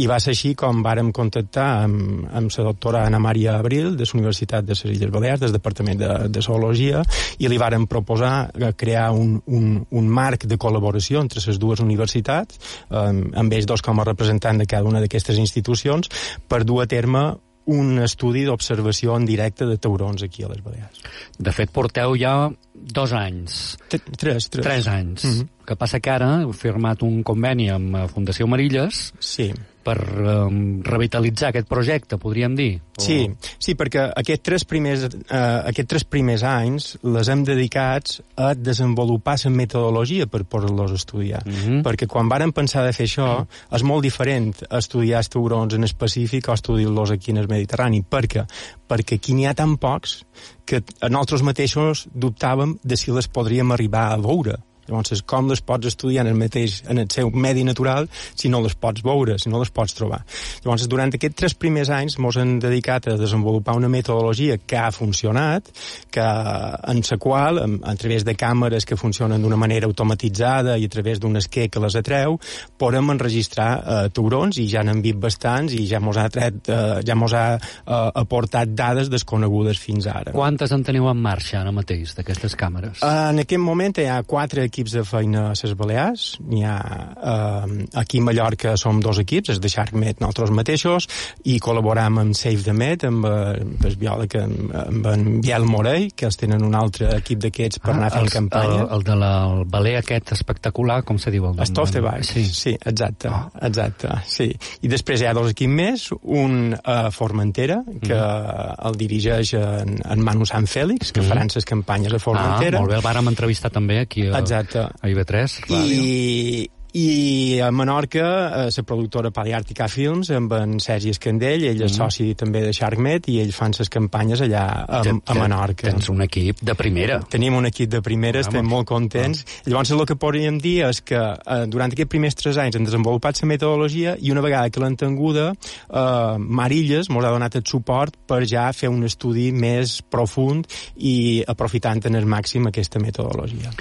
I 0.02 0.09
va 0.11 0.18
ser 0.23 0.35
així 0.35 0.54
com 0.59 0.83
vàrem 0.85 1.12
contactar 1.14 1.66
amb, 1.85 2.26
amb 2.33 2.52
la 2.57 2.66
doctora 2.71 3.04
Ana 3.07 3.21
Maria 3.23 3.59
Abril, 3.59 3.95
de 3.97 4.04
la 4.09 4.18
Universitat 4.18 4.64
de 4.64 4.76
les 4.76 4.85
Illes 4.97 5.12
Balears, 5.14 5.40
del 5.45 5.57
Departament 5.57 6.00
de, 6.00 6.12
de 6.28 6.42
Zoologia, 6.45 7.02
i 7.38 7.49
li 7.49 7.59
varen 7.61 7.87
proposar 7.87 8.50
eh, 8.54 8.73
crear 8.76 9.11
un, 9.12 9.37
un, 9.47 9.75
un 9.90 10.09
marc 10.09 10.47
de 10.49 10.59
col·laboració 10.59 11.23
entre 11.23 11.42
les 11.45 11.61
dues 11.61 11.83
universitats, 11.85 12.59
eh, 12.90 13.04
amb 13.42 13.52
ells 13.52 13.68
dos 13.68 13.85
com 13.85 14.00
a 14.00 14.09
representant 14.09 14.59
de 14.59 14.66
cada 14.66 14.88
una 14.88 15.02
d'aquestes 15.04 15.38
institucions, 15.38 16.11
per 16.49 16.64
dur 16.64 16.83
a 16.85 16.88
terme 16.90 17.28
un 17.68 17.98
estudi 18.00 18.46
d'observació 18.48 19.16
en 19.18 19.26
directe 19.28 19.66
de 19.68 19.76
taurons 19.76 20.25
aquí 20.25 20.44
a 20.44 20.48
les 20.48 20.62
Balears. 20.64 21.02
De 21.38 21.52
fet, 21.52 21.72
porteu 21.75 22.16
ja 22.16 22.34
dos 22.72 23.12
anys. 23.12 23.76
T 23.92 24.00
tres, 24.08 24.48
tres. 24.48 24.64
Tres 24.64 24.88
anys. 24.88 25.25
Mm 25.25 25.30
-hmm. 25.30 25.48
que 25.68 25.76
passa 25.76 26.00
que 26.00 26.10
ara 26.10 26.40
heu 26.40 26.52
firmat 26.52 27.02
un 27.02 27.22
conveni 27.22 27.68
amb 27.68 28.08
Fundació 28.08 28.46
Marilles 28.46 29.12
Sí. 29.18 29.52
Per 29.88 29.97
um, 30.21 30.59
revitalitzar 30.85 31.49
aquest 31.52 31.68
projecte, 31.71 32.18
podríem 32.21 32.54
dir? 32.59 32.71
O... 32.99 33.02
Sí, 33.02 33.23
sí, 33.62 33.75
perquè 33.78 34.09
aquests 34.21 34.45
tres 34.45 34.66
primers, 34.68 35.07
eh, 35.09 35.38
aquests 35.71 35.90
tres 35.95 36.04
primers 36.04 36.45
anys 36.45 36.90
les 37.07 37.30
hem 37.33 37.45
dedicats 37.47 38.18
a 38.37 38.52
desenvolupar 38.59 39.38
la 39.45 39.54
metodologia 39.54 40.26
per 40.26 40.42
poder-los 40.45 40.92
estudiar. 40.99 41.40
Mm 41.47 41.54
-hmm. 41.54 41.83
Perquè 41.87 42.07
quan 42.07 42.28
vàrem 42.28 42.52
pensar 42.52 42.85
de 42.85 42.92
fer 42.92 43.07
això, 43.07 43.47
és 43.73 43.83
molt 43.83 44.02
diferent 44.02 44.54
estudiar 44.71 45.18
els 45.18 45.28
taurons 45.28 45.75
en 45.75 45.85
específic 45.85 46.49
o 46.49 46.52
estudiar-los 46.52 47.11
aquí 47.11 47.30
en 47.30 47.38
el 47.38 47.49
Mediterrani. 47.49 48.02
Per 48.02 48.25
què? 48.26 48.45
Perquè 48.88 49.14
aquí 49.16 49.35
n'hi 49.35 49.47
ha 49.47 49.54
tan 49.54 49.76
pocs 49.76 50.25
que 50.64 50.83
nosaltres 51.09 51.42
mateixos 51.42 52.09
dubtàvem 52.12 52.78
de 52.83 52.97
si 52.97 53.11
les 53.12 53.28
podríem 53.28 53.73
arribar 53.73 54.12
a 54.12 54.16
veure 54.16 54.67
Llavors, 54.88 55.23
com 55.28 55.50
les 55.50 55.61
pots 55.64 55.90
estudiar 55.90 56.25
en 56.25 56.33
el 56.33 56.38
mateix, 56.38 56.80
en 56.88 57.02
el 57.02 57.11
seu 57.12 57.30
medi 57.30 57.64
natural, 57.66 58.09
si 58.35 58.49
no 58.49 58.62
les 58.64 58.75
pots 58.75 59.04
veure, 59.04 59.38
si 59.38 59.52
no 59.52 59.61
les 59.61 59.73
pots 59.75 59.95
trobar. 59.97 60.23
Llavors, 60.64 60.88
durant 60.88 61.12
aquests 61.14 61.38
tres 61.38 61.57
primers 61.59 61.90
anys 61.95 62.18
mos 62.23 62.38
hem 62.40 62.57
dedicat 62.62 63.11
a 63.12 63.16
desenvolupar 63.21 63.76
una 63.76 63.90
metodologia 63.92 64.59
que 64.59 64.78
ha 64.80 64.90
funcionat, 64.95 65.68
que 66.11 66.25
en 66.25 67.02
la 67.04 67.18
qual, 67.18 67.61
a, 67.61 67.95
través 68.00 68.25
de 68.25 68.35
càmeres 68.38 68.87
que 68.88 68.97
funcionen 68.97 69.42
d'una 69.42 69.59
manera 69.61 69.87
automatitzada 69.87 70.78
i 70.78 70.87
a 70.87 70.92
través 70.92 71.21
d'un 71.21 71.37
esquer 71.37 71.68
que 71.71 71.83
les 71.83 71.97
atreu, 71.99 72.38
podem 72.78 73.12
enregistrar 73.14 73.71
eh, 73.78 74.00
taurons 74.14 74.59
i 74.59 74.66
ja 74.71 74.85
n'hem 74.87 75.02
vist 75.04 75.21
bastants 75.21 75.75
i 75.76 75.85
ja 75.88 76.00
mos 76.00 76.18
ha, 76.21 76.28
tret, 76.33 76.61
eh, 76.68 77.00
ja 77.07 77.16
mos 77.18 77.35
ha 77.37 77.47
eh, 77.59 77.95
aportat 78.23 78.73
dades 78.76 79.11
desconegudes 79.12 79.80
fins 79.83 80.09
ara. 80.09 80.33
Quantes 80.37 80.73
en 80.75 80.85
teniu 80.87 81.09
en 81.11 81.21
marxa 81.21 81.61
ara 81.62 81.73
mateix, 81.75 82.14
d'aquestes 82.18 82.57
càmeres? 82.59 83.02
Uh, 83.02 83.30
en 83.33 83.42
aquest 83.45 83.62
moment 83.62 83.99
hi 83.99 84.09
ha 84.09 84.21
quatre 84.28 84.64
equips 84.78 84.94
de 84.94 85.02
feina 85.02 85.40
a 85.50 85.54
les 85.58 85.75
Balears. 85.75 86.25
N'hi 86.47 86.62
ha 86.62 86.78
uh, 86.78 87.66
aquí 87.99 88.20
a 88.23 88.26
Mallorca 88.28 88.76
som 88.78 89.00
dos 89.02 89.18
equips, 89.18 89.50
els 89.50 89.61
de 89.62 89.70
SharkMed 89.73 90.23
nosaltres 90.23 90.52
mateixos, 90.54 91.08
i 91.50 91.58
col·laboram 91.58 92.20
amb 92.23 92.37
Save 92.38 92.62
the 92.62 92.75
Med, 92.76 93.04
amb, 93.08 93.26
eh, 93.26 93.58
amb 93.64 93.87
el 93.88 93.97
biòleg, 93.99 94.37
amb, 94.38 94.75
amb 94.78 95.08
en 95.11 95.25
Biel 95.42 95.66
Morell, 95.66 96.08
que 96.14 96.28
els 96.28 96.38
tenen 96.38 96.62
un 96.62 96.76
altre 96.78 97.11
equip 97.16 97.42
d'aquests 97.42 97.82
per 97.82 97.92
ah, 97.94 97.97
anar 97.97 98.11
fent 98.14 98.28
els, 98.28 98.37
campanya. 98.37 98.78
El, 98.85 98.90
el 98.94 99.06
de 99.08 99.16
la, 99.18 99.32
el 99.50 99.64
baler 99.73 99.97
aquest 99.99 100.32
espectacular, 100.37 101.00
com 101.08 101.18
se 101.18 101.32
diu? 101.35 101.49
El 101.50 101.64
Stop 101.66 101.90
the 101.94 102.02
Bike, 102.04 102.28
sí. 102.28 102.44
sí, 102.47 102.76
exacte, 102.78 103.32
oh. 103.32 103.50
exacte, 103.66 104.12
sí. 104.30 104.50
I 104.85 104.92
després 104.92 105.25
hi 105.25 105.30
ha 105.30 105.35
dos 105.37 105.50
equips 105.54 105.75
més, 105.75 106.06
un 106.23 106.76
a 106.78 106.99
Formentera, 107.14 107.80
que 108.04 108.14
mm. 108.14 108.78
el 108.88 109.00
dirigeix 109.00 109.54
en, 109.58 109.99
en 110.06 110.25
Manu 110.25 110.47
Sant 110.49 110.70
Fèlix, 110.70 111.11
que 111.11 111.25
mm. 111.25 111.32
faran 111.32 111.50
les 111.54 111.66
campanyes 111.66 112.14
a 112.14 112.23
Formentera. 112.23 112.78
Ah, 112.78 112.85
molt 112.85 112.94
bé, 112.94 113.00
el 113.00 113.06
vàrem 113.06 113.32
entrevistar 113.32 113.73
també 113.75 113.99
aquí 114.04 114.28
a, 114.28 114.38
Exacte. 114.68 114.88
a 115.00 115.08
IB3 115.08 115.68
Ràdio. 115.68 116.02
I, 116.02 116.68
i 116.98 117.60
a 117.60 117.70
Menorca, 117.70 118.66
eh, 118.66 118.70
la 118.75 118.82
productora 118.82 119.30
Paliàrtica 119.30 119.88
Films, 119.92 120.30
amb 120.32 120.52
en 120.56 120.78
Sergi 120.80 121.12
Escandell, 121.12 121.66
ell 121.68 121.82
és 121.84 121.92
mm. 121.92 121.96
soci 121.98 122.32
també 122.38 122.62
de 122.64 122.72
Sharkmet, 122.72 123.28
i 123.28 123.38
ell 123.42 123.52
fan 123.52 123.76
les 123.76 123.90
campanyes 123.92 124.40
allà 124.46 124.64
a, 124.87 125.02
a 125.04 125.37
Menorca. 125.37 125.90
Tens 125.92 126.08
un 126.08 126.25
equip 126.25 126.62
de 126.64 126.75
primera. 126.78 127.20
Tenim 127.28 127.58
un 127.60 127.68
equip 127.68 127.92
de 127.92 128.00
primera, 128.04 128.40
estem 128.40 128.66
molt 128.66 128.88
contents. 128.88 129.44
Ah. 129.44 129.68
Llavors, 129.68 129.92
el 129.92 130.04
que 130.08 130.16
podríem 130.16 130.58
dir 130.64 130.78
és 130.88 131.02
que 131.04 131.20
eh, 131.20 131.60
durant 131.68 131.92
aquests 131.92 132.10
primers 132.10 132.38
tres 132.40 132.58
anys 132.58 132.80
hem 132.80 132.88
desenvolupat 132.88 133.42
la 133.44 133.52
metodologia 133.52 134.16
i 134.18 134.32
una 134.32 134.44
vegada 134.44 134.72
que 134.72 134.80
l'han 134.80 134.96
tenguda, 134.96 135.50
eh, 135.52 136.37
Marilles 136.40 137.12
ens 137.12 137.25
ha 137.25 137.34
donat 137.34 137.60
el 137.60 137.66
suport 137.68 138.16
per 138.26 138.42
ja 138.48 138.70
fer 138.72 138.88
un 138.88 139.04
estudi 139.04 139.50
més 139.52 140.00
profund 140.02 140.66
i 140.96 141.44
aprofitant 141.46 142.06
en 142.08 142.16
el 142.16 142.25
màxim 142.25 142.66
aquesta 142.72 142.98
metodologia. 143.02 143.76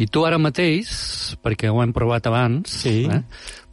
I 0.00 0.06
tu 0.08 0.24
ara 0.24 0.38
mateix, 0.40 0.90
perquè 1.44 1.68
ho 1.68 1.82
hem 1.82 1.92
provat 1.92 2.30
abans, 2.30 2.72
sí. 2.82 3.04
eh, 3.04 3.20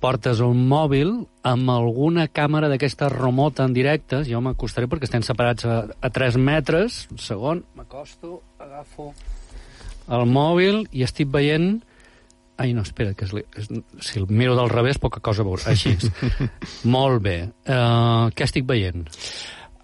portes 0.03 0.41
un 0.43 0.59
mòbil 0.67 1.13
amb 1.47 1.71
alguna 1.71 2.27
càmera 2.27 2.67
d'aquestes 2.71 3.13
remota 3.15 3.63
en 3.63 3.73
directe, 3.77 4.25
jo 4.27 4.41
m'acostaré 4.43 4.89
perquè 4.91 5.07
estem 5.07 5.23
separats 5.23 5.65
a, 5.65 5.79
a 5.87 6.11
3 6.11 6.35
metres, 6.41 7.05
un 7.15 7.23
segon, 7.23 7.63
m'acosto, 7.79 8.41
agafo 8.59 9.13
el 10.07 10.25
mòbil 10.31 10.85
i 10.95 11.03
estic 11.07 11.31
veient 11.33 11.77
Ai, 12.57 12.71
no, 12.73 12.81
espera, 12.81 13.11
que 13.13 13.27
és, 13.27 13.33
és, 13.61 13.67
si 14.01 14.17
el 14.17 14.23
miro 14.33 14.55
del 14.57 14.71
revés, 14.71 14.97
poca 14.97 15.19
cosa 15.21 15.43
veure. 15.45 15.61
Així. 15.69 15.91
Molt 16.95 17.21
bé. 17.21 17.35
Uh, 17.69 18.33
què 18.33 18.47
estic 18.47 18.65
veient? 18.65 19.03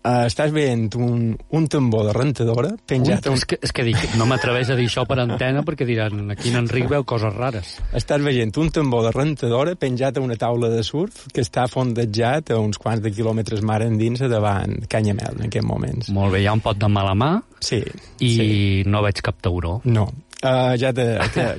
Uh, 0.03 0.25
estàs 0.27 0.51
veient 0.51 0.89
un, 0.99 1.29
un 1.55 1.67
tambor 1.71 2.09
de 2.09 2.13
rentadora 2.15 2.73
penjat... 2.91 3.29
Un, 3.31 3.37
és, 3.39 3.45
que, 3.47 3.57
és 3.63 3.71
que 3.71 3.85
dic, 3.87 4.01
no 4.19 4.27
m'atreveix 4.27 4.73
a 4.73 4.75
dir 4.75 4.89
això 4.89 5.05
per 5.07 5.15
antena 5.23 5.61
perquè 5.63 5.87
diran, 5.87 6.25
aquí 6.33 6.51
en 6.51 6.59
Enric 6.59 6.89
veu 6.91 7.05
coses 7.07 7.31
rares. 7.37 7.77
Estàs 7.95 8.19
veient 8.25 8.51
un 8.59 8.73
tambor 8.75 9.05
de 9.07 9.13
rentadora 9.15 9.77
penjat 9.79 10.19
a 10.19 10.25
una 10.25 10.35
taula 10.39 10.67
de 10.73 10.83
surf 10.83 11.29
que 11.31 11.45
està 11.45 11.69
fondejat 11.71 12.51
a 12.51 12.59
uns 12.59 12.81
quants 12.83 12.99
de 13.05 13.13
quilòmetres 13.15 13.63
mar 13.63 13.79
endins 13.85 14.25
davant 14.27 14.75
Canyamel 14.91 15.39
en 15.39 15.47
aquests 15.47 15.69
moments. 15.71 16.11
Molt 16.11 16.35
bé, 16.35 16.43
hi 16.43 16.51
ha 16.51 16.57
un 16.59 16.65
pot 16.65 16.83
de 16.83 16.91
mala 16.91 17.15
mà 17.15 17.31
sí, 17.63 17.79
i 18.19 18.35
sí. 18.35 18.51
no 18.91 19.05
veig 19.07 19.23
cap 19.23 19.39
tauró. 19.39 19.79
No, 19.87 20.09
Uh, 20.43 20.75
ja, 20.75 20.89
de, 20.91 21.05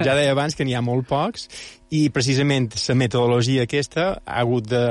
ja 0.04 0.12
deia 0.12 0.34
abans 0.34 0.52
que 0.52 0.64
n'hi 0.68 0.74
ha 0.76 0.82
molt 0.84 1.06
pocs 1.08 1.46
i 1.92 2.08
precisament 2.10 2.70
la 2.88 2.96
metodologia 2.98 3.64
aquesta 3.64 4.06
ha 4.24 4.38
hagut 4.40 4.66
de, 4.70 4.82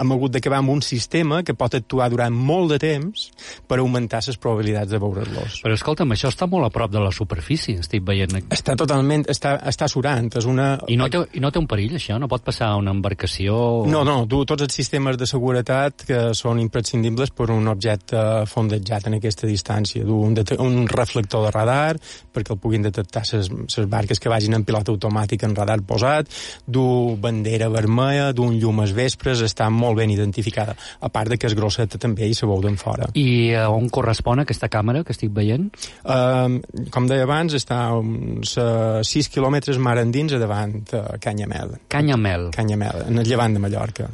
hem 0.00 0.12
hagut 0.14 0.34
d'acabar 0.34 0.60
amb 0.60 0.74
un 0.74 0.82
sistema 0.84 1.42
que 1.42 1.54
pot 1.56 1.74
actuar 1.74 2.10
durant 2.12 2.34
molt 2.34 2.74
de 2.74 2.78
temps 2.82 3.26
per 3.68 3.78
augmentar 3.80 4.20
les 4.26 4.38
probabilitats 4.38 4.92
de 4.92 5.00
veure'ls. 5.02 5.60
Però 5.64 5.74
escolta'm, 5.74 6.12
això 6.14 6.30
està 6.32 6.46
molt 6.50 6.68
a 6.68 6.70
prop 6.74 6.92
de 6.92 7.02
la 7.02 7.10
superfície, 7.14 7.80
estic 7.80 8.04
veient. 8.06 8.36
Està 8.54 8.76
totalment, 8.78 9.24
està, 9.30 9.56
està 9.70 9.88
surant, 9.90 10.30
és 10.36 10.46
una... 10.50 10.68
I 10.90 10.98
no, 11.00 11.08
té, 11.12 11.22
I 11.34 11.42
no 11.42 11.50
té 11.52 11.60
un 11.60 11.68
perill, 11.70 11.96
això? 11.98 12.18
No 12.20 12.28
pot 12.30 12.44
passar 12.46 12.74
una 12.80 12.94
embarcació... 12.94 13.56
No, 13.90 14.04
no, 14.06 14.22
du 14.30 14.44
tots 14.48 14.66
els 14.66 14.76
sistemes 14.76 15.18
de 15.20 15.28
seguretat 15.28 16.06
que 16.08 16.20
són 16.36 16.60
imprescindibles 16.62 17.34
per 17.34 17.50
un 17.54 17.68
objecte 17.72 18.44
fondejat 18.50 19.08
en 19.10 19.18
aquesta 19.18 19.48
distància. 19.50 20.04
Du 20.06 20.20
un, 20.24 20.36
un 20.64 20.88
reflector 20.90 21.46
de 21.46 21.54
radar 21.54 21.96
perquè 22.34 22.54
el 22.54 22.60
puguin 22.60 22.84
detectar 22.86 23.24
les 23.32 23.50
barques 23.90 24.20
que 24.20 24.32
vagin 24.32 24.56
en 24.58 24.64
pilot 24.66 24.90
automàtic 24.94 25.44
en 25.46 25.56
radar 25.56 25.80
posat, 25.86 26.30
du 26.66 27.16
bandera 27.20 27.68
vermella, 27.72 28.32
d'un 28.36 28.58
llum 28.60 28.82
als 28.84 28.94
vespres, 28.96 29.42
està 29.44 29.68
molt 29.70 29.98
ben 30.00 30.12
identificada, 30.14 30.76
a 31.00 31.10
part 31.12 31.32
de 31.32 31.38
que 31.40 31.48
és 31.50 31.56
grosseta 31.58 32.00
també 32.00 32.28
i 32.30 32.36
se 32.36 32.48
veu 32.48 32.62
d'en 32.64 32.78
fora. 32.80 33.10
I 33.18 33.54
uh, 33.54 33.68
on 33.72 33.88
correspon 33.92 34.44
aquesta 34.44 34.70
càmera 34.72 35.04
que 35.04 35.14
estic 35.14 35.32
veient? 35.34 35.70
Uh, 36.02 36.60
com 36.94 37.08
deia 37.10 37.26
abans, 37.28 37.56
està 37.56 37.86
uns 37.98 38.56
uh, 38.60 39.00
6 39.04 39.32
quilòmetres 39.34 39.80
mar 39.82 39.98
endins 40.02 40.34
a 40.34 40.42
davant 40.42 40.80
uh, 40.92 41.06
Canyamel. 41.22 41.78
Canyamel. 41.92 42.50
Canyamel, 42.54 43.06
en 43.08 43.22
el 43.22 43.28
llevant 43.28 43.56
de 43.56 43.62
Mallorca. 43.62 44.10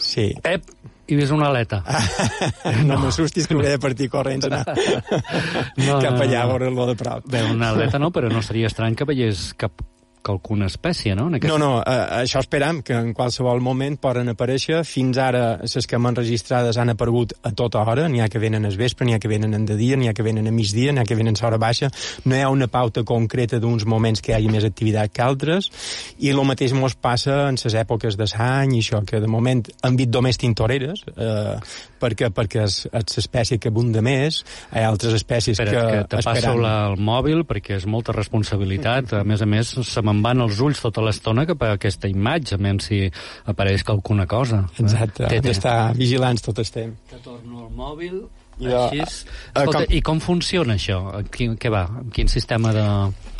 Sí. 0.00 0.30
Ep, 0.44 0.66
i 1.10 1.16
ves 1.18 1.30
una 1.34 1.48
aleta. 1.50 1.82
no, 2.86 2.94
no 2.94 2.98
m'assustis 3.04 3.48
que 3.48 3.56
hauré 3.56 3.74
de 3.74 3.80
partir 3.82 4.08
corrents 4.12 4.46
anar 4.46 4.62
no, 5.86 5.98
cap 5.98 6.20
allà 6.22 6.44
a 6.44 6.50
veure-lo 6.52 6.86
de 6.92 6.96
prop. 6.98 7.26
Bé, 7.30 7.42
una 7.50 7.72
aleta 7.74 7.98
no, 7.98 8.12
però 8.14 8.30
no 8.30 8.42
seria 8.46 8.70
estrany 8.70 8.96
que 8.98 9.08
veiés 9.08 9.50
cap 9.58 9.82
qualcuna 10.22 10.68
espècie, 10.70 11.14
no? 11.16 11.28
En 11.30 11.38
aquest... 11.38 11.50
No, 11.50 11.58
no, 11.60 11.70
eh, 11.80 12.22
això 12.22 12.42
esperam, 12.42 12.82
que 12.86 12.96
en 12.96 13.12
qualsevol 13.16 13.62
moment 13.64 13.96
poden 14.00 14.32
aparèixer. 14.32 14.82
Fins 14.88 15.18
ara, 15.20 15.44
les 15.62 15.88
que 15.88 15.98
m'han 15.98 16.18
registrades 16.18 16.78
han 16.80 16.92
aparegut 16.94 17.34
a 17.42 17.52
tota 17.56 17.82
hora. 17.84 18.08
N'hi 18.08 18.22
ha 18.24 18.28
que 18.32 18.42
venen 18.42 18.68
al 18.68 18.76
vespre, 18.80 19.06
n'hi 19.06 19.16
ha 19.16 19.22
que 19.22 19.30
venen 19.30 19.54
en 19.56 19.66
de 19.68 19.76
dia, 19.78 19.96
n'hi 19.96 20.10
ha 20.10 20.14
que 20.16 20.26
venen 20.26 20.48
a 20.48 20.54
migdia, 20.54 20.92
n'hi 20.92 21.02
ha 21.02 21.08
que 21.08 21.18
venen 21.18 21.36
a 21.40 21.46
hora 21.46 21.60
baixa. 21.60 21.90
No 22.24 22.36
hi 22.36 22.42
ha 22.44 22.50
una 22.52 22.68
pauta 22.68 23.04
concreta 23.04 23.60
d'uns 23.60 23.86
moments 23.86 24.20
que 24.20 24.32
hi 24.32 24.38
hagi 24.38 24.52
més 24.52 24.66
activitat 24.68 25.12
que 25.14 25.24
altres. 25.24 25.70
I 26.18 26.32
el 26.34 26.42
mateix 26.46 26.74
mos 26.76 26.96
passa 26.96 27.46
en 27.48 27.58
les 27.60 27.76
èpoques 27.76 28.18
de 28.20 28.28
l'any 28.30 28.76
i 28.78 28.82
això, 28.84 29.02
que 29.06 29.20
de 29.20 29.30
moment 29.30 29.64
han 29.82 29.96
vist 29.96 30.12
només 30.14 30.38
tintoreres, 30.40 31.04
eh, 31.16 31.56
perquè, 32.00 32.30
perquè 32.34 32.64
és, 32.66 32.82
és 32.86 33.16
l'espècie 33.18 33.58
que 33.60 33.72
abunda 33.72 34.02
més. 34.04 34.42
Hi 34.72 34.84
ha 34.84 34.90
altres 34.90 35.16
espècies 35.16 35.58
Espera, 35.58 35.72
que... 35.72 35.98
que 36.00 36.16
te 36.16 36.22
passo 36.24 36.54
la, 36.58 36.74
el 36.90 37.00
mòbil, 37.00 37.44
perquè 37.48 37.78
és 37.78 37.86
molta 37.86 38.14
responsabilitat. 38.16 39.14
A 39.20 39.24
més 39.26 39.42
a 39.42 39.48
més, 39.48 39.74
se 39.86 40.04
me'n 40.10 40.22
van 40.26 40.44
els 40.46 40.60
ulls 40.60 40.82
tota 40.82 41.04
l'estona 41.06 41.46
cap 41.48 41.62
a 41.64 41.72
aquesta 41.78 42.10
imatge, 42.10 42.58
a 42.58 42.74
si 42.82 43.06
apareix 43.50 43.86
alguna 43.88 44.26
cosa. 44.26 44.66
Exacte, 44.78 45.30
hem 45.30 45.46
d'estar 45.46 45.78
vigilants 45.96 46.44
tot 46.44 46.58
el 46.58 46.70
temps. 46.70 47.00
Que 47.10 47.22
torno 47.24 47.66
al 47.66 47.72
mòbil, 47.74 48.20
i, 48.60 48.68
Així 48.68 49.00
és. 49.00 49.16
Eh, 49.24 49.62
Escolta, 49.62 49.84
com... 49.86 49.96
I 49.96 50.00
com 50.04 50.20
funciona 50.20 50.76
això? 50.76 51.00
Quin, 51.32 51.56
què 51.60 51.72
va? 51.72 51.86
Quin 52.14 52.28
sistema 52.28 52.74
de... 52.76 52.86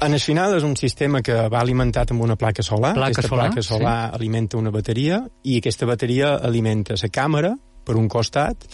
En 0.00 0.16
el 0.16 0.22
final 0.24 0.56
és 0.56 0.64
un 0.64 0.76
sistema 0.80 1.20
que 1.24 1.36
va 1.52 1.60
alimentat 1.60 2.14
amb 2.14 2.24
una 2.24 2.38
placa 2.40 2.64
solar. 2.64 2.94
Placa 2.96 3.18
aquesta 3.18 3.28
solar, 3.28 3.50
placa 3.50 3.66
solar 3.66 3.96
sí. 4.06 4.14
alimenta 4.20 4.56
una 4.60 4.72
bateria 4.72 5.20
i 5.44 5.58
aquesta 5.60 5.88
bateria 5.90 6.38
alimenta 6.40 6.96
la 6.96 7.12
càmera 7.12 7.52
per 7.84 7.96
un 7.98 8.08
costat 8.08 8.66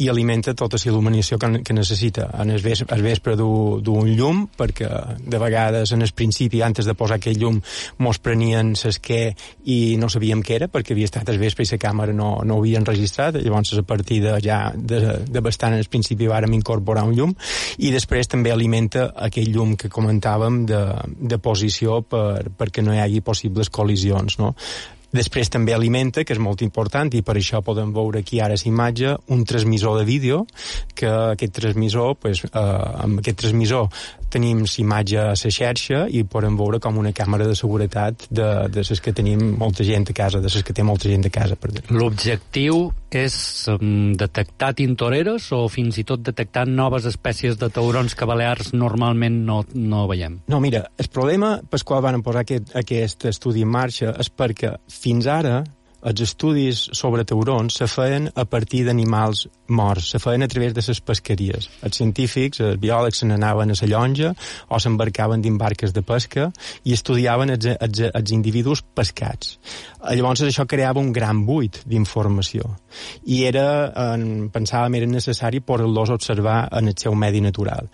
i 0.00 0.08
alimenta 0.08 0.54
tota 0.56 0.78
la 0.80 0.88
il·luminació 0.88 1.38
que, 1.38 1.48
que 1.66 1.74
necessita. 1.76 2.28
En 2.40 2.50
el 2.50 2.62
vespre, 2.64 2.88
el 2.94 3.02
vespre 3.04 3.34
d'un 3.36 4.08
llum, 4.16 4.46
perquè 4.56 4.88
de 5.20 5.40
vegades 5.40 5.92
en 5.92 6.02
el 6.02 6.12
principi, 6.16 6.62
antes 6.62 6.88
de 6.88 6.94
posar 6.98 7.18
aquell 7.20 7.38
llum, 7.38 7.60
mos 8.02 8.18
prenien 8.22 8.72
l'esquer 8.72 9.34
i 9.68 9.96
no 10.00 10.08
sabíem 10.12 10.42
què 10.42 10.56
era, 10.60 10.70
perquè 10.72 10.96
havia 10.96 11.10
estat 11.10 11.28
el 11.32 11.40
vespre 11.42 11.66
i 11.66 11.70
la 11.72 11.80
càmera 11.82 12.16
no, 12.16 12.32
no 12.44 12.56
ho 12.56 12.64
havia 12.64 12.80
enregistrat, 12.80 13.38
llavors 13.42 13.74
a 13.78 13.84
partir 13.86 14.22
de 14.24 14.38
ja 14.42 14.62
de, 14.74 15.02
de 15.28 15.44
bastant 15.44 15.76
en 15.76 15.84
el 15.84 15.90
principi 15.92 16.30
vàrem 16.30 16.56
incorporar 16.56 17.04
un 17.08 17.14
llum, 17.18 17.36
i 17.78 17.92
després 17.94 18.30
també 18.32 18.52
alimenta 18.52 19.10
aquell 19.28 19.52
llum 19.52 19.76
que 19.76 19.92
comentàvem 19.92 20.64
de, 20.66 20.82
de 21.20 21.38
posició 21.42 22.00
per, 22.02 22.48
perquè 22.58 22.84
no 22.84 22.96
hi 22.96 23.02
hagi 23.04 23.22
possibles 23.24 23.70
col·lisions, 23.72 24.40
no? 24.40 24.54
Després 25.12 25.50
també 25.52 25.74
alimenta, 25.76 26.24
que 26.24 26.32
és 26.32 26.40
molt 26.40 26.62
important, 26.64 27.10
i 27.12 27.22
per 27.22 27.36
això 27.36 27.60
podem 27.64 27.92
veure 27.92 28.22
aquí 28.22 28.40
ara 28.40 28.56
imatge, 28.64 29.16
un 29.28 29.44
transmissor 29.44 29.98
de 29.98 30.06
vídeo, 30.08 30.46
que 30.94 31.08
aquest 31.08 31.52
transmissor, 31.60 32.16
pues, 32.16 32.44
eh, 32.44 32.58
amb 33.04 33.20
aquest 33.20 33.42
transmissor 33.44 33.88
tenim 34.32 34.64
imatge 34.64 35.18
a 35.20 35.26
la 35.34 35.52
xarxa 35.58 36.06
i 36.08 36.24
podem 36.24 36.56
veure 36.56 36.80
com 36.80 36.96
una 36.96 37.12
càmera 37.12 37.46
de 37.46 37.54
seguretat 37.54 38.26
de, 38.30 38.48
de 38.72 38.86
les 38.88 39.00
que 39.00 39.12
tenim 39.12 39.52
molta 39.58 39.84
gent 39.84 40.08
a 40.08 40.16
casa, 40.16 40.40
de 40.40 40.48
les 40.48 40.64
que 40.64 40.72
té 40.72 40.82
molta 40.82 41.08
gent 41.08 41.28
a 41.28 41.30
casa. 41.30 41.58
L'objectiu 41.90 42.88
és 43.18 43.34
um, 43.72 44.12
detectar 44.18 44.72
tintoreres 44.78 45.50
o 45.52 45.66
fins 45.72 45.98
i 46.00 46.04
tot 46.08 46.22
detectar 46.24 46.64
noves 46.68 47.06
espècies 47.08 47.58
de 47.60 47.68
taurons 47.72 48.16
que 48.16 48.28
balears 48.28 48.72
normalment 48.74 49.42
no, 49.46 49.62
no 49.74 50.06
veiem? 50.10 50.40
No, 50.52 50.60
mira, 50.64 50.86
el 50.98 51.10
problema 51.12 51.54
pel 51.70 51.86
qual 51.86 52.02
van 52.04 52.22
posar 52.24 52.46
aquest, 52.46 52.74
aquest 52.78 53.28
estudi 53.30 53.66
en 53.66 53.72
marxa 53.72 54.14
és 54.18 54.32
perquè 54.32 54.76
fins 54.90 55.28
ara 55.30 55.62
els 56.02 56.22
estudis 56.24 56.88
sobre 56.98 57.24
taurons 57.28 57.76
se 57.78 57.86
feien 57.90 58.28
a 58.34 58.44
partir 58.44 58.82
d'animals 58.86 59.46
morts, 59.70 60.10
se 60.12 60.18
feien 60.22 60.42
a 60.42 60.48
través 60.50 60.74
de 60.74 60.82
les 60.86 61.00
pesqueries. 61.00 61.68
Els 61.86 61.98
científics, 62.00 62.60
els 62.60 62.80
biòlegs, 62.82 63.22
se 63.22 63.28
n'anaven 63.30 63.70
a 63.70 63.78
la 63.78 63.88
llonja 63.92 64.32
o 64.68 64.80
s'embarcaven 64.82 65.44
dins 65.44 65.60
barques 65.60 65.94
de 65.94 66.02
pesca 66.02 66.50
i 66.84 66.96
estudiaven 66.96 67.54
els, 67.54 67.70
els, 67.78 68.02
els 68.10 68.34
individus 68.34 68.82
pescats. 68.82 69.56
Llavors 70.02 70.42
això 70.42 70.66
creava 70.66 71.00
un 71.00 71.12
gran 71.12 71.46
buit 71.46 71.82
d'informació 71.86 72.74
i 73.24 73.44
era, 73.46 73.66
en, 74.12 74.50
pensàvem, 74.52 74.98
era 74.98 75.06
necessari 75.08 75.62
poder-los 75.62 76.10
observar 76.10 76.66
en 76.72 76.90
el 76.90 76.98
seu 76.98 77.14
medi 77.14 77.40
natural. 77.40 77.88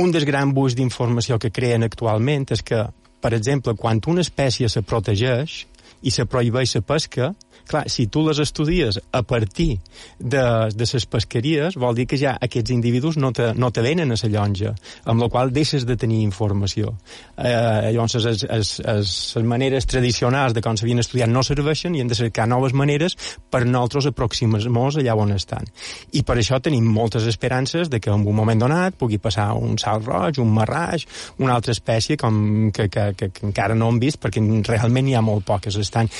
Un 0.00 0.12
dels 0.12 0.24
grans 0.24 0.54
buits 0.54 0.76
d'informació 0.78 1.38
que 1.40 1.50
creen 1.50 1.84
actualment 1.84 2.46
és 2.54 2.62
que, 2.64 2.84
per 3.20 3.32
exemple, 3.36 3.74
quan 3.76 4.00
una 4.08 4.22
espècie 4.24 4.68
se 4.68 4.80
protegeix, 4.86 5.64
i 6.02 6.12
se 6.14 6.24
prohibeix 6.24 6.74
la 6.76 6.82
pesca, 6.86 7.34
clar, 7.70 7.84
si 7.90 8.08
tu 8.10 8.24
les 8.26 8.40
estudies 8.42 8.98
a 9.12 9.22
partir 9.22 9.78
de, 10.18 10.42
de 10.74 10.86
les 10.92 11.06
pesqueries, 11.06 11.76
vol 11.80 11.94
dir 11.94 12.06
que 12.10 12.18
ja 12.20 12.34
aquests 12.42 12.74
individus 12.74 13.18
no 13.20 13.32
te, 13.36 13.52
no 13.54 13.70
te 13.70 13.84
venen 13.84 14.12
a 14.12 14.18
la 14.20 14.30
llonja, 14.34 14.74
amb 15.04 15.22
la 15.22 15.30
qual 15.30 15.52
deixes 15.54 15.86
de 15.86 15.96
tenir 15.96 16.20
informació. 16.24 16.94
Eh, 17.36 17.92
llavors, 17.94 18.18
les, 18.18 18.44
les, 18.50 18.72
les, 18.84 19.14
les 19.36 19.46
maneres 19.46 19.86
tradicionals 19.90 20.56
de 20.56 20.64
com 20.64 20.76
s'havien 20.76 21.02
estudiat 21.02 21.30
no 21.30 21.44
serveixen 21.46 21.94
i 21.94 22.02
hem 22.02 22.10
de 22.10 22.18
cercar 22.18 22.48
noves 22.50 22.74
maneres 22.76 23.16
per 23.50 23.62
nosaltres 23.66 24.10
aproximar-nos 24.10 25.00
allà 25.00 25.16
on 25.16 25.34
estan. 25.36 25.70
I 26.16 26.24
per 26.26 26.38
això 26.40 26.60
tenim 26.62 26.86
moltes 26.90 27.26
esperances 27.30 27.90
de 27.90 28.00
que 28.00 28.10
en 28.10 28.26
un 28.26 28.36
moment 28.36 28.60
donat 28.60 28.98
pugui 28.98 29.20
passar 29.22 29.52
un 29.54 29.78
salt 29.78 30.06
roig, 30.08 30.42
un 30.42 30.52
marraix, 30.54 31.06
una 31.38 31.54
altra 31.54 31.72
espècie 31.76 32.18
com 32.20 32.70
que, 32.74 32.88
que, 32.90 33.10
que, 33.16 33.30
que 33.34 33.46
encara 33.46 33.78
no 33.78 33.90
hem 33.90 34.00
vist 34.02 34.20
perquè 34.20 34.42
realment 34.66 35.08
hi 35.08 35.18
ha 35.18 35.24
molt 35.24 35.46
poques 35.46 35.78
estan. 35.80 36.10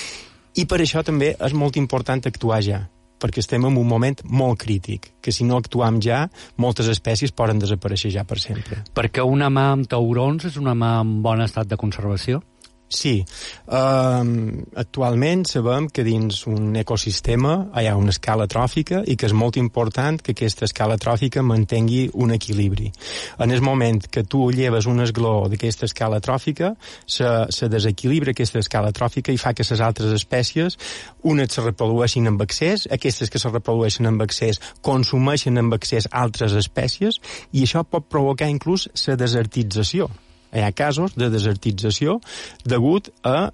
I 0.58 0.66
per 0.66 0.80
això 0.82 1.04
també 1.06 1.34
és 1.38 1.52
molt 1.54 1.76
important 1.78 2.26
actuar 2.26 2.62
ja 2.66 2.86
perquè 3.20 3.42
estem 3.42 3.66
en 3.68 3.76
un 3.76 3.84
moment 3.86 4.22
molt 4.24 4.62
crític, 4.62 5.10
que 5.20 5.32
si 5.32 5.44
no 5.44 5.58
actuam 5.60 5.98
ja, 6.00 6.22
moltes 6.56 6.88
espècies 6.88 7.34
poden 7.36 7.60
desaparèixer 7.60 8.08
ja 8.14 8.24
per 8.24 8.38
sempre. 8.40 8.80
Perquè 8.96 9.20
una 9.20 9.50
mà 9.52 9.66
amb 9.74 9.90
taurons 9.90 10.46
és 10.48 10.56
una 10.56 10.72
mà 10.72 10.94
en 11.02 11.18
bon 11.20 11.44
estat 11.44 11.68
de 11.68 11.76
conservació? 11.76 12.40
Sí. 12.90 13.24
Um, 13.70 14.64
actualment 14.74 15.44
sabem 15.46 15.86
que 15.94 16.02
dins 16.02 16.40
un 16.50 16.74
ecosistema 16.74 17.52
hi 17.78 17.86
ha 17.86 17.94
una 17.94 18.10
escala 18.10 18.48
tròfica 18.50 19.04
i 19.06 19.14
que 19.14 19.28
és 19.28 19.34
molt 19.36 19.54
important 19.60 20.16
que 20.18 20.32
aquesta 20.34 20.66
escala 20.66 20.96
tròfica 20.98 21.44
mantengui 21.46 22.08
un 22.18 22.34
equilibri. 22.34 22.88
En 23.38 23.54
el 23.54 23.62
moment 23.62 24.02
que 24.10 24.24
tu 24.26 24.48
lleves 24.50 24.88
un 24.90 25.04
esgló 25.04 25.46
d'aquesta 25.52 25.86
escala 25.86 26.18
tròfica, 26.18 26.72
se, 27.06 27.28
se 27.54 27.68
desequilibra 27.70 28.34
aquesta 28.34 28.58
escala 28.58 28.90
tròfica 28.90 29.30
i 29.30 29.38
fa 29.38 29.52
que 29.54 29.66
les 29.70 29.84
altres 29.86 30.10
espècies, 30.16 30.74
unes 31.22 31.54
se 31.54 31.62
reprodueixin 31.62 32.26
amb 32.26 32.42
excés, 32.42 32.88
aquestes 32.90 33.30
que 33.30 33.38
se 33.38 33.52
reprodueixen 33.54 34.10
amb 34.10 34.26
excés 34.26 34.58
consumeixen 34.82 35.62
amb 35.62 35.78
excés 35.78 36.10
altres 36.10 36.58
espècies 36.58 37.20
i 37.52 37.62
això 37.68 37.84
pot 37.86 38.10
provocar 38.10 38.50
inclús 38.50 38.88
la 39.06 39.16
desertització 39.20 40.10
hi 40.52 40.64
ha 40.64 40.72
casos 40.76 41.16
de 41.18 41.30
desertització 41.32 42.18
degut 42.64 43.10
a 43.26 43.50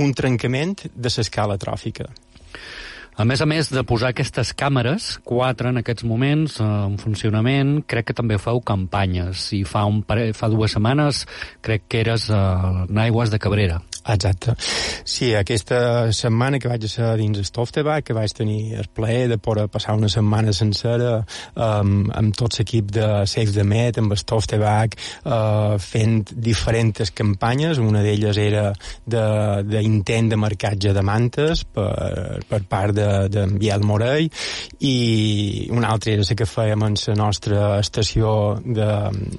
un 0.00 0.14
trencament 0.14 0.86
de 0.94 1.12
l'escala 1.16 1.58
tròfica. 1.60 2.08
A 3.20 3.24
més 3.28 3.42
a 3.42 3.46
més 3.48 3.68
de 3.68 3.82
posar 3.84 4.14
aquestes 4.14 4.54
càmeres, 4.56 5.10
quatre 5.28 5.68
en 5.68 5.80
aquests 5.82 6.06
moments 6.08 6.56
eh, 6.62 6.64
en 6.64 6.96
funcionament, 6.96 7.80
crec 7.84 8.10
que 8.10 8.16
també 8.16 8.38
feu 8.40 8.62
campanyes. 8.64 9.50
I 9.58 9.64
fa, 9.68 9.84
un 9.84 10.00
pare... 10.08 10.30
fa 10.32 10.48
dues 10.48 10.72
setmanes 10.72 11.26
crec 11.60 11.84
que 11.90 12.00
eres 12.00 12.30
eh, 12.32 12.38
en 12.86 13.02
Aigües 13.04 13.34
de 13.34 13.42
Cabrera. 13.42 13.82
Exacte. 14.08 14.54
Sí, 15.04 15.34
aquesta 15.34 16.10
setmana 16.16 16.58
que 16.58 16.70
vaig 16.70 16.86
ser 16.88 17.12
dins 17.20 17.40
Stoftebach, 17.50 18.04
que 18.06 18.16
vaig 18.16 18.32
tenir 18.36 18.78
el 18.80 18.88
plaer 18.94 19.28
de 19.28 19.38
poder 19.38 19.66
passar 19.68 19.96
una 19.98 20.08
setmana 20.08 20.54
sencera 20.56 21.18
um, 21.54 22.08
amb 22.16 22.36
tot 22.36 22.56
l'equip 22.58 22.90
de 22.96 23.26
Save 23.28 23.52
the 23.52 23.64
Med, 23.64 23.98
amb 24.00 24.16
Stoftebach, 24.16 24.96
uh, 25.24 25.76
fent 25.80 26.32
diferents 26.32 27.12
campanyes. 27.16 27.80
Una 27.80 28.02
d'elles 28.04 28.40
era 28.40 28.70
d'intent 29.04 30.30
de, 30.30 30.34
de 30.34 30.40
marcatge 30.40 30.94
de 30.96 31.04
mantes 31.04 31.64
per, 31.68 32.40
per 32.48 32.62
part 32.70 32.96
d'en 32.96 33.28
de, 33.28 33.46
de 33.52 33.60
Biel 33.60 33.84
Morell 33.84 34.30
i 34.80 35.68
una 35.70 35.92
altra 35.92 36.14
era 36.14 36.24
la 36.24 36.36
que 36.36 36.48
fèiem 36.48 36.86
en 36.86 36.96
la 37.06 37.16
nostra 37.18 37.60
estació 37.80 38.32
de, 38.64 38.88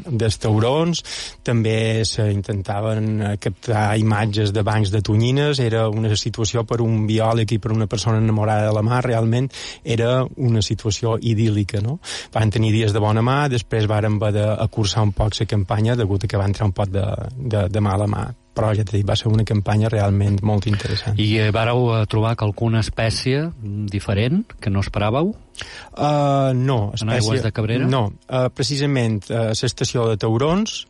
dels 0.05 0.37
taurons. 0.41 1.03
També 1.45 2.05
s'intentaven 2.07 3.37
captar 3.41 3.85
imatges 4.01 4.50
de 4.53 4.63
bancs 4.63 4.91
de 4.91 5.01
tonyines, 5.01 5.59
era 5.59 5.87
una 5.89 6.15
situació 6.15 6.65
per 6.67 6.81
un 6.81 7.05
biòleg 7.07 7.55
i 7.55 7.59
per 7.61 7.71
una 7.75 7.87
persona 7.87 8.21
enamorada 8.21 8.67
de 8.69 8.75
la 8.75 8.83
mar, 8.85 9.03
realment 9.05 9.49
era 9.83 10.25
una 10.37 10.61
situació 10.61 11.17
idíl·lica, 11.17 11.81
no? 11.81 11.99
Van 12.33 12.51
tenir 12.51 12.73
dies 12.75 12.93
de 12.93 13.03
bona 13.03 13.23
mà, 13.25 13.45
després 13.51 13.89
varen 13.89 14.19
haver 14.21 14.33
d'acursar 14.37 15.05
un 15.07 15.15
poc 15.15 15.39
la 15.39 15.47
campanya 15.47 15.95
degut 15.95 16.25
a 16.25 16.27
que 16.27 16.37
van 16.37 16.51
entrar 16.51 16.67
un 16.67 16.75
pot 16.75 16.91
de, 16.91 17.07
de, 17.37 17.67
de 17.71 17.81
mala 17.81 18.07
mà 18.07 18.27
però 18.51 18.73
ja 18.75 18.83
t'he 18.83 18.97
dit, 18.99 19.07
va 19.07 19.15
ser 19.15 19.29
una 19.31 19.45
campanya 19.47 19.89
realment 19.91 20.41
molt 20.43 20.67
interessant. 20.67 21.19
I 21.21 21.29
eh, 21.39 21.51
vareu 21.55 21.85
eh, 21.95 22.01
trobar 22.11 22.33
que 22.35 22.43
alguna 22.47 22.81
espècie 22.83 23.45
diferent 23.91 24.43
que 24.59 24.73
no 24.73 24.83
esperàveu? 24.83 25.31
Uh, 25.31 26.51
no. 26.57 26.91
Espècie, 26.91 27.07
en 27.07 27.13
aigües 27.15 27.45
de 27.45 27.51
Cabrera? 27.55 27.87
No, 27.87 28.03
uh, 28.27 28.47
precisament 28.55 29.21
uh, 29.29 29.51
l'estació 29.55 30.09
de 30.09 30.19
taurons 30.19 30.81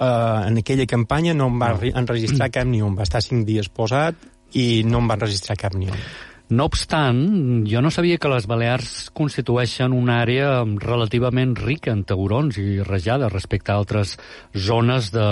eh, 0.00 0.48
en 0.48 0.58
aquella 0.58 0.88
campanya 0.88 1.36
no 1.36 1.50
em 1.52 1.60
va 1.60 1.74
enregistrar 1.92 2.50
cap 2.50 2.66
ni 2.66 2.82
un. 2.82 2.96
Va 2.98 3.06
estar 3.06 3.22
cinc 3.24 3.46
dies 3.48 3.68
posat 3.68 4.16
i 4.56 4.82
no 4.88 5.04
em 5.04 5.12
van 5.12 5.22
registrar 5.22 5.58
cap 5.60 5.76
ni 5.76 5.90
un. 5.92 6.02
No 6.50 6.64
obstant, 6.66 7.20
jo 7.70 7.78
no 7.78 7.92
sabia 7.94 8.18
que 8.18 8.30
les 8.32 8.48
Balears 8.50 9.12
constitueixen 9.14 9.92
una 9.94 10.16
àrea 10.24 10.64
relativament 10.82 11.52
rica 11.54 11.92
en 11.94 12.02
taurons 12.02 12.58
i 12.58 12.80
rajades 12.82 13.30
respecte 13.30 13.70
a 13.70 13.76
altres 13.78 14.16
zones 14.50 15.12
de, 15.14 15.28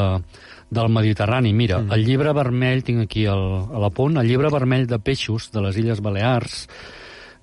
del 0.70 0.92
Mediterrani. 0.94 1.50
Mira, 1.52 1.80
mm. 1.80 1.96
el 1.96 2.06
llibre 2.06 2.36
vermell, 2.38 2.84
tinc 2.86 3.02
aquí 3.08 3.26
el, 3.26 3.44
a 3.66 3.82
la 3.82 3.90
punt, 3.90 4.20
el 4.22 4.30
llibre 4.30 4.52
vermell 4.54 4.86
de 4.86 5.00
peixos 5.02 5.50
de 5.50 5.66
les 5.66 5.82
Illes 5.82 6.04
Balears 6.06 6.68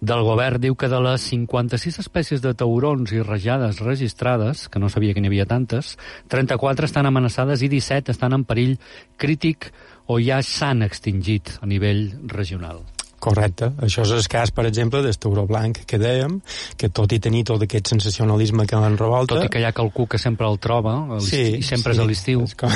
del 0.02 0.24
govern 0.28 0.62
diu 0.62 0.76
que 0.76 0.90
de 0.92 1.00
les 1.04 1.28
56 1.32 2.00
espècies 2.04 2.44
de 2.44 2.54
taurons 2.58 3.14
i 3.16 3.24
rajades 3.24 3.82
registrades, 3.84 4.68
que 4.70 4.80
no 4.80 4.90
sabia 4.90 5.14
que 5.14 5.24
n'hi 5.24 5.32
havia 5.32 5.48
tantes, 5.50 5.96
34 6.34 6.90
estan 6.90 7.08
amenaçades 7.10 7.64
i 7.66 7.72
17 7.72 8.12
estan 8.16 8.36
en 8.36 8.44
perill 8.48 8.76
crític 9.18 9.72
o 10.08 10.20
ja 10.22 10.42
s'han 10.44 10.86
extingit 10.86 11.58
a 11.62 11.70
nivell 11.70 12.12
regional. 12.28 12.84
Correcte. 13.26 13.72
Això 13.82 14.04
és 14.06 14.12
el 14.14 14.28
cas, 14.30 14.52
per 14.54 14.68
exemple, 14.68 15.02
del 15.02 15.16
tauró 15.18 15.46
blanc 15.50 15.80
que 15.90 15.98
dèiem, 15.98 16.38
que 16.78 16.92
tot 16.94 17.16
i 17.16 17.20
tenir 17.24 17.46
tot 17.50 17.64
aquest 17.66 17.90
sensacionalisme 17.96 18.68
que 18.70 18.78
en 18.78 18.98
revolta... 19.00 19.40
Tot 19.40 19.48
i 19.48 19.54
que 19.56 19.64
hi 19.64 19.66
ha 19.66 19.74
qualcú 19.74 20.06
que 20.12 20.20
sempre 20.22 20.46
el 20.52 20.60
troba, 20.62 20.96
sí, 21.26 21.58
i 21.58 21.66
sempre 21.66 21.96
sí, 21.96 21.98
és 21.98 22.04
a 22.04 22.08
l'estiu. 22.12 22.46
Com... 22.60 22.76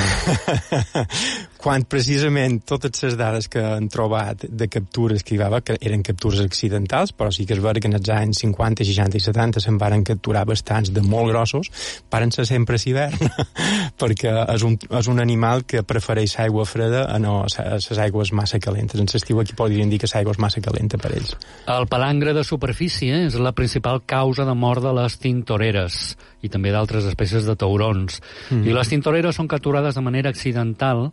Quan 1.60 1.84
precisament 1.84 2.62
totes 2.64 3.02
les 3.04 3.16
dades 3.20 3.44
que 3.52 3.60
han 3.60 3.90
trobat 3.92 4.46
de 4.48 4.68
captures 4.72 5.20
que 5.20 5.34
hi 5.34 5.40
va 5.40 5.60
que 5.60 5.74
eren 5.76 6.00
captures 6.00 6.40
accidentals, 6.40 7.12
però 7.12 7.28
sí 7.34 7.44
que 7.44 7.52
és 7.52 7.60
vera 7.60 7.82
que 7.84 7.90
en 7.90 7.98
els 7.98 8.08
anys 8.14 8.40
50, 8.46 8.86
60 8.88 9.18
i 9.18 9.24
70 9.26 9.60
se'n 9.60 9.76
varen 9.80 10.00
capturar 10.08 10.46
bastants 10.48 10.88
de 10.96 11.02
molt 11.04 11.28
grossos, 11.28 11.68
paren 12.08 12.32
ser 12.32 12.46
sempre 12.48 12.78
a 12.78 12.80
hivern, 12.80 13.28
perquè 14.00 14.32
és 14.54 14.64
un, 14.64 14.78
és 14.80 15.10
un 15.12 15.20
animal 15.20 15.66
que 15.68 15.82
prefereix 15.84 16.38
aigua 16.40 16.64
freda 16.64 17.02
a 17.12 17.18
no 17.20 17.42
les 17.44 18.00
aigües 18.06 18.32
massa 18.32 18.56
calentes. 18.58 18.96
En 18.96 19.10
l'estiu 19.12 19.42
aquí 19.42 19.58
podrien 19.58 19.92
dir 19.92 20.00
que 20.00 20.08
l'aigua 20.14 20.32
és 20.32 20.40
massa 20.40 20.64
calenta 20.64 20.96
per 20.96 21.12
ells. 21.18 21.34
El 21.68 21.90
palangre 21.92 22.32
de 22.32 22.46
superfície 22.46 23.26
és 23.26 23.36
la 23.36 23.52
principal 23.52 24.00
causa 24.08 24.48
de 24.48 24.56
mort 24.56 24.80
de 24.80 24.94
les 24.96 25.18
tintoreres 25.20 26.00
i 26.40 26.48
també 26.48 26.72
d'altres 26.72 27.04
espècies 27.04 27.44
de 27.44 27.58
taurons. 27.60 28.22
Mm. 28.48 28.64
I 28.64 28.78
les 28.80 28.88
tintoreres 28.88 29.36
són 29.36 29.48
capturades 29.50 29.98
de 29.98 30.06
manera 30.08 30.32
accidental 30.32 31.10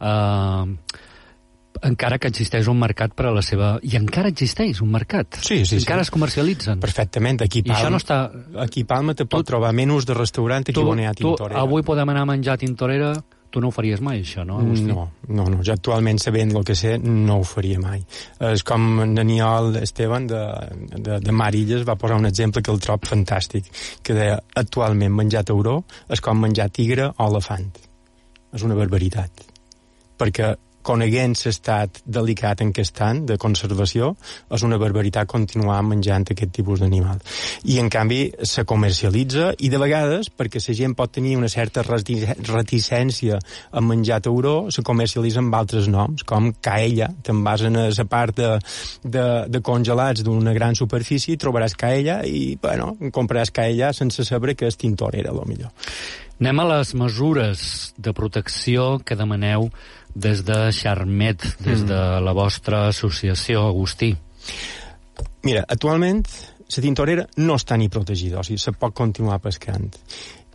eh, 0.00 0.98
encara 1.88 2.18
que 2.18 2.30
existeix 2.32 2.68
un 2.70 2.78
mercat 2.80 3.14
per 3.14 3.28
a 3.30 3.32
la 3.34 3.42
seva... 3.44 3.76
I 3.86 3.96
encara 3.98 4.32
existeix 4.32 4.82
un 4.84 4.90
mercat. 4.92 5.40
Sí, 5.40 5.64
sí, 5.64 5.78
encara 5.78 6.02
sí. 6.02 6.08
es 6.08 6.14
comercialitzen. 6.14 6.80
Perfectament. 6.82 7.42
Aquí 7.46 7.62
Palma, 7.62 7.74
I 7.74 7.80
això 7.80 7.94
no 7.94 8.02
està... 8.02 8.20
Aquí 8.64 8.84
Palma 8.88 9.14
te 9.18 9.28
pot 9.28 9.46
tu, 9.46 9.52
trobar 9.52 9.72
menús 9.76 10.06
de 10.08 10.16
restaurant 10.18 10.66
aquí 10.66 10.78
on 10.82 11.02
hi 11.02 11.08
ha 11.08 11.16
tintorera. 11.16 11.58
Tu, 11.58 11.64
avui 11.64 11.86
podem 11.86 12.14
anar 12.14 12.26
a 12.26 12.32
menjar 12.34 12.58
tintorera 12.60 13.16
tu 13.50 13.62
no 13.62 13.70
ho 13.70 13.72
faries 13.72 14.02
mai, 14.04 14.20
això, 14.20 14.44
no? 14.44 14.58
Agustí? 14.60 14.90
No, 14.90 15.06
no, 15.28 15.46
no. 15.48 15.62
Jo 15.64 15.72
actualment, 15.72 16.18
sabent 16.20 16.52
el 16.52 16.66
que 16.68 16.76
sé, 16.76 16.98
no 17.00 17.38
ho 17.40 17.46
faria 17.48 17.80
mai. 17.80 18.02
És 18.50 18.64
com 18.66 19.00
Daniel 19.16 19.78
Esteban 19.80 20.28
de, 20.28 20.42
de, 20.92 21.18
de 21.24 21.32
Marilles 21.32 21.86
va 21.88 21.96
posar 21.96 22.20
un 22.20 22.28
exemple 22.28 22.62
que 22.62 22.74
el 22.74 22.82
trob 22.84 23.08
fantàstic, 23.08 23.70
que 24.04 24.16
deia, 24.18 24.36
actualment 24.60 25.16
menjar 25.16 25.46
tauró 25.48 25.80
és 26.12 26.20
com 26.24 26.44
menjar 26.44 26.68
tigre 26.68 27.08
o 27.14 27.30
elefant. 27.30 27.70
És 28.52 28.64
una 28.68 28.76
barbaritat. 28.76 29.47
Perquè 30.18 30.54
coneguent 30.88 31.34
l'estat 31.36 32.00
delicat 32.06 32.62
en 32.64 32.72
què 32.72 32.84
estan, 32.86 33.24
de 33.28 33.36
conservació, 33.40 34.12
és 34.54 34.64
una 34.64 34.78
barbaritat 34.80 35.28
continuar 35.28 35.78
menjant 35.86 36.26
aquest 36.32 36.52
tipus 36.56 36.82
d'animal. 36.82 37.20
I, 37.68 37.78
en 37.82 37.90
canvi, 37.92 38.20
se 38.48 38.64
comercialitza, 38.68 39.50
i 39.58 39.70
de 39.72 39.80
vegades, 39.80 40.30
perquè 40.30 40.62
la 40.64 40.76
gent 40.78 40.94
pot 40.98 41.12
tenir 41.12 41.36
una 41.38 41.50
certa 41.52 41.84
reticència 41.84 43.38
a 43.70 43.82
menjar 43.84 44.20
tauró, 44.24 44.56
se 44.74 44.84
comercialitza 44.86 45.42
amb 45.44 45.58
altres 45.58 45.90
noms, 45.92 46.24
com 46.28 46.52
caella. 46.64 47.10
Te'n 47.24 47.42
vas 47.44 47.66
a 47.66 47.72
la 47.72 48.08
part 48.08 48.38
de, 48.38 48.54
de, 49.04 49.26
de 49.48 49.62
congelats 49.64 50.24
d'una 50.24 50.54
gran 50.56 50.78
superfície, 50.78 51.36
trobaràs 51.36 51.76
caella 51.78 52.22
i, 52.24 52.56
bueno, 52.62 52.94
compraràs 53.12 53.52
caella 53.52 53.92
sense 53.96 54.24
saber 54.24 54.56
que 54.56 54.70
és 54.70 54.80
tintorera, 54.80 55.34
millor. 55.48 55.70
Anem 56.38 56.60
a 56.62 56.68
les 56.70 56.92
mesures 56.94 57.62
de 57.98 58.12
protecció 58.14 58.98
que 59.02 59.16
demaneu 59.18 59.70
des 60.14 60.44
de 60.46 60.68
Charmet, 60.72 61.42
des 61.58 61.82
mm. 61.82 61.88
de 61.90 62.02
la 62.22 62.34
vostra 62.36 62.86
associació, 62.92 63.64
Agustí. 63.66 64.12
Mira, 65.42 65.64
actualment 65.66 66.22
la 66.68 66.82
tintorera 66.84 67.24
no 67.40 67.56
està 67.56 67.78
ni 67.80 67.88
protegida, 67.88 68.38
o 68.38 68.44
sigui, 68.46 68.60
se 68.60 68.74
pot 68.76 68.94
continuar 68.94 69.40
pescant. 69.42 69.88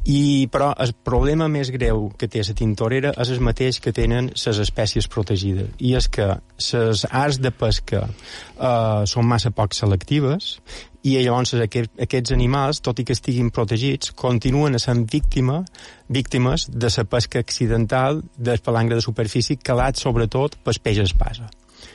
I, 0.03 0.49
però 0.51 0.73
el 0.83 0.91
problema 1.07 1.47
més 1.47 1.69
greu 1.71 2.09
que 2.19 2.27
té 2.27 2.41
la 2.43 2.55
tintorera 2.57 3.13
és 3.23 3.29
el 3.31 3.39
mateix 3.39 3.79
que 3.79 3.93
tenen 3.95 4.31
les 4.33 4.59
espècies 4.59 5.07
protegides, 5.07 5.69
i 5.79 5.93
és 5.95 6.09
que 6.11 6.27
les 6.33 7.05
arts 7.09 7.39
de 7.39 7.51
pesca 7.55 8.01
eh, 8.09 9.05
són 9.07 9.29
massa 9.29 9.53
poc 9.55 9.77
selectives 9.77 10.57
i 11.03 11.15
llavors 11.19 11.55
aquest, 11.55 11.91
aquests 12.03 12.35
animals, 12.35 12.79
tot 12.83 12.99
i 12.99 13.07
que 13.07 13.15
estiguin 13.15 13.49
protegits, 13.51 14.11
continuen 14.15 14.79
sent 14.79 15.03
víctima, 15.11 15.63
víctimes 16.07 16.69
de 16.71 16.91
la 16.97 17.03
pesca 17.03 17.39
accidental 17.39 18.23
del 18.37 18.59
palangre 18.63 18.99
de 18.99 19.03
superfície 19.07 19.59
calat 19.59 19.99
sobretot 19.99 20.59
pel 20.63 20.79
peix 20.83 21.03
espasa. 21.03 21.49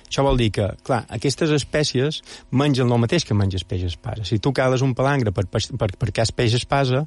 Això 0.09 0.25
vol 0.27 0.41
dir 0.41 0.51
que, 0.57 0.71
clar, 0.85 1.03
aquestes 1.15 1.53
espècies 1.55 2.23
mengen 2.51 2.91
el 2.91 3.03
mateix 3.03 3.27
que 3.29 3.37
menges 3.37 3.67
peix 3.69 3.85
espasa. 3.91 4.25
Si 4.29 4.41
tu 4.43 4.53
cales 4.57 4.83
un 4.85 4.97
palangre 4.99 5.33
per, 5.37 5.47
per, 5.53 5.63
per, 5.79 5.91
per 6.01 6.11
cas 6.17 6.33
peix 6.33 6.57
espasa, 6.59 7.05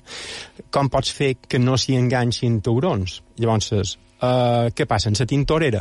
com 0.72 0.90
pots 0.94 1.12
fer 1.18 1.34
que 1.48 1.60
no 1.60 1.78
s'hi 1.78 1.98
enganxin 2.00 2.62
taurons? 2.66 3.20
Llavors, 3.42 3.98
Uh, 4.22 4.70
què 4.78 4.86
passa? 4.86 5.10
En 5.10 5.16
la 5.18 5.26
tintorera, 5.26 5.80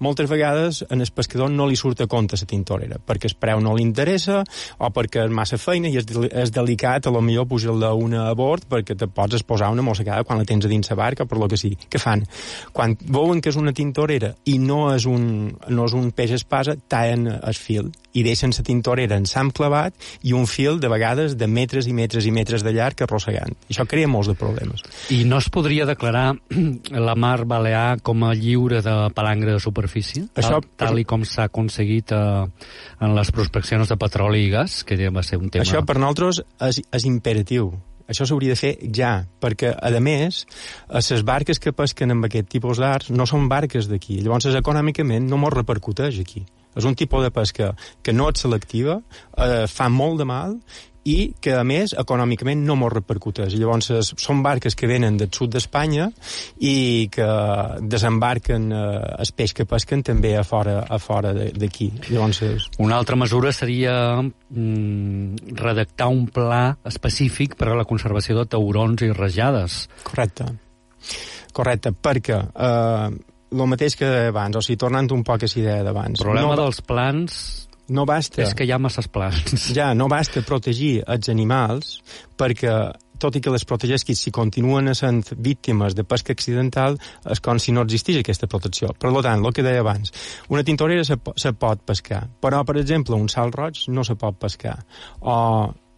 moltes 0.00 0.30
vegades 0.30 0.78
en 0.88 1.04
el 1.04 1.10
pescador 1.12 1.50
no 1.52 1.66
li 1.68 1.76
surt 1.76 2.00
a 2.00 2.06
compte 2.08 2.38
la 2.40 2.48
tintorera, 2.48 2.96
perquè 2.96 3.28
el 3.28 3.34
preu 3.36 3.60
no 3.60 3.74
li 3.76 3.84
interessa 3.84 4.38
o 4.78 4.88
perquè 4.96 5.26
és 5.26 5.34
massa 5.34 5.58
feina 5.60 5.90
i 5.92 5.98
és, 6.00 6.08
és 6.08 6.54
delicat 6.56 7.06
a 7.06 7.12
lo 7.12 7.20
millor 7.20 7.50
pujar-la 7.50 7.92
una 7.92 8.30
a 8.30 8.34
bord 8.38 8.64
perquè 8.70 8.96
te 8.96 9.10
pots 9.12 9.36
exposar 9.36 9.68
una 9.74 9.84
mossegada 9.84 10.24
quan 10.24 10.40
la 10.40 10.48
tens 10.48 10.64
a 10.64 10.70
dins 10.72 10.88
la 10.88 10.96
barca, 10.96 11.26
per 11.28 11.36
lo 11.36 11.50
que 11.52 11.60
sigui. 11.60 11.76
Què 11.92 12.00
fan? 12.00 12.24
Quan 12.72 12.96
veuen 13.02 13.44
que 13.44 13.52
és 13.52 13.60
una 13.60 13.76
tintorera 13.76 14.32
i 14.48 14.56
no 14.56 14.86
és 14.94 15.04
un, 15.04 15.52
no 15.68 15.84
és 15.84 15.96
un 15.98 16.08
peix 16.16 16.32
espasa, 16.38 16.78
tallen 16.88 17.28
el 17.28 17.60
fil 17.60 17.92
i 18.12 18.24
deixen 18.24 18.52
la 18.56 18.64
tintorera 18.64 19.16
en 19.20 19.28
sam 19.28 19.50
clavat 19.52 19.94
i 20.28 20.34
un 20.36 20.48
fil 20.48 20.80
de 20.80 20.88
vegades 20.92 21.36
de 21.40 21.48
metres 21.48 21.88
i 21.88 21.94
metres 21.96 22.28
i 22.28 22.32
metres 22.32 22.64
de 22.64 22.72
llarg 22.72 23.04
arrossegant. 23.04 23.56
Això 23.68 23.86
crea 23.88 24.08
molts 24.08 24.32
de 24.32 24.36
problemes. 24.36 24.84
I 25.12 25.22
no 25.28 25.40
es 25.40 25.48
podria 25.52 25.88
declarar 25.88 26.34
la 27.08 27.16
mar 27.16 27.44
Balear 27.48 27.81
com 28.02 28.24
a 28.26 28.32
lliure 28.38 28.82
de 28.84 28.96
palangre 29.16 29.54
de 29.54 29.60
superfície? 29.62 30.26
Això, 30.34 30.58
tal, 30.60 30.88
tal 30.88 31.00
i 31.02 31.06
com 31.08 31.24
s'ha 31.28 31.48
aconseguit 31.50 32.14
eh, 32.16 32.24
en 33.02 33.16
les 33.16 33.32
prospeccions 33.34 33.88
de 33.88 33.98
petroli 34.00 34.46
i 34.46 34.52
gas, 34.52 34.82
que 34.88 34.98
va 35.10 35.24
ser 35.26 35.40
un 35.40 35.50
tema... 35.50 35.66
Això 35.66 35.84
per 35.86 35.98
nosaltres 36.00 36.42
és, 36.68 36.82
és 36.92 37.08
imperatiu 37.08 37.72
això 38.12 38.26
s'hauria 38.28 38.52
de 38.52 38.58
fer 38.58 38.72
ja, 38.94 39.12
perquè, 39.40 39.72
a 39.72 40.00
més, 40.02 40.42
les 40.92 41.22
barques 41.26 41.60
que 41.62 41.72
pesquen 41.72 42.12
amb 42.12 42.28
aquest 42.28 42.50
tipus 42.52 42.80
d'arts 42.82 43.12
no 43.14 43.26
són 43.28 43.48
barques 43.48 43.88
d'aquí. 43.88 44.20
Llavors, 44.20 44.50
econòmicament 44.58 45.28
no 45.30 45.38
mos 45.40 45.54
repercuteix 45.54 46.18
aquí. 46.20 46.44
És 46.76 46.88
un 46.88 46.96
tipus 46.98 47.24
de 47.24 47.32
pesca 47.34 47.72
que 48.02 48.14
no 48.16 48.30
és 48.32 48.40
selectiva, 48.44 49.00
eh, 49.36 49.66
fa 49.68 49.90
molt 49.92 50.22
de 50.22 50.28
mal 50.28 50.56
i 51.08 51.32
que, 51.42 51.54
a 51.58 51.64
més, 51.66 51.94
econòmicament 51.98 52.62
no 52.66 52.76
mos 52.78 52.92
repercuteix. 52.92 53.56
Llavors, 53.58 53.90
són 54.20 54.42
barques 54.44 54.76
que 54.78 54.88
venen 54.90 55.16
del 55.18 55.32
sud 55.34 55.52
d'Espanya 55.54 56.08
i 56.62 57.08
que 57.12 57.26
desembarquen 57.94 58.68
eh, 58.70 58.84
el 59.24 59.32
peix 59.36 59.54
que 59.58 59.66
pesquen 59.68 60.04
també 60.06 60.36
a 60.38 60.44
fora, 60.46 60.80
a 60.86 61.00
fora 61.02 61.34
d'aquí. 61.34 61.90
Llavors... 62.08 62.42
És... 62.46 62.68
Una 62.82 63.00
altra 63.00 63.18
mesura 63.18 63.52
seria 63.56 63.94
mm, 64.22 65.56
redactar 65.58 66.10
un 66.12 66.28
pla 66.32 66.64
específic 66.88 67.58
per 67.58 67.72
a 67.72 67.78
la 67.78 67.88
conservació 67.88 68.38
de 68.38 68.46
taurons 68.54 69.02
i 69.02 69.10
rajades. 69.10 69.86
Correcte. 70.06 70.52
Correcte, 71.52 71.92
perquè 71.92 72.38
eh, 72.38 73.31
el 73.52 73.68
mateix 73.70 73.96
que 74.00 74.08
abans, 74.30 74.56
o 74.58 74.64
sigui, 74.64 74.80
tornant 74.80 75.10
un 75.14 75.22
poc 75.26 75.44
a 75.44 75.50
la 75.50 75.60
idea 75.60 75.82
d'abans. 75.86 76.18
El 76.20 76.26
problema 76.26 76.56
no, 76.56 76.58
dels 76.64 76.82
plans 76.86 77.38
no 77.92 78.06
basta... 78.08 78.42
És 78.44 78.54
que 78.56 78.66
hi 78.66 78.72
ha 78.72 78.80
masses 78.80 79.08
plans. 79.12 79.70
Ja, 79.76 79.92
no 79.98 80.08
basta 80.10 80.42
protegir 80.46 81.02
els 81.06 81.28
animals 81.32 81.98
perquè 82.40 82.76
tot 83.22 83.36
i 83.38 83.42
que 83.42 83.52
les 83.54 83.64
protegeixis, 83.68 84.18
si 84.18 84.32
continuen 84.34 84.90
sent 84.98 85.22
víctimes 85.38 85.94
de 85.94 86.02
pesca 86.02 86.34
accidental, 86.34 86.96
és 87.30 87.42
com 87.44 87.60
si 87.62 87.74
no 87.74 87.84
existís 87.86 88.18
aquesta 88.18 88.48
protecció. 88.50 88.90
Per 88.98 89.12
tant, 89.22 89.44
el 89.44 89.54
que 89.54 89.62
deia 89.62 89.84
abans, 89.84 90.10
una 90.50 90.64
tintorera 90.66 91.04
se, 91.06 91.20
se 91.38 91.52
pot 91.54 91.84
pescar, 91.86 92.24
però, 92.42 92.64
per 92.66 92.80
exemple, 92.80 93.14
un 93.14 93.30
salt 93.30 93.54
roig 93.54 93.84
no 93.94 94.02
se 94.02 94.18
pot 94.18 94.40
pescar. 94.42 94.74
O, 95.20 95.36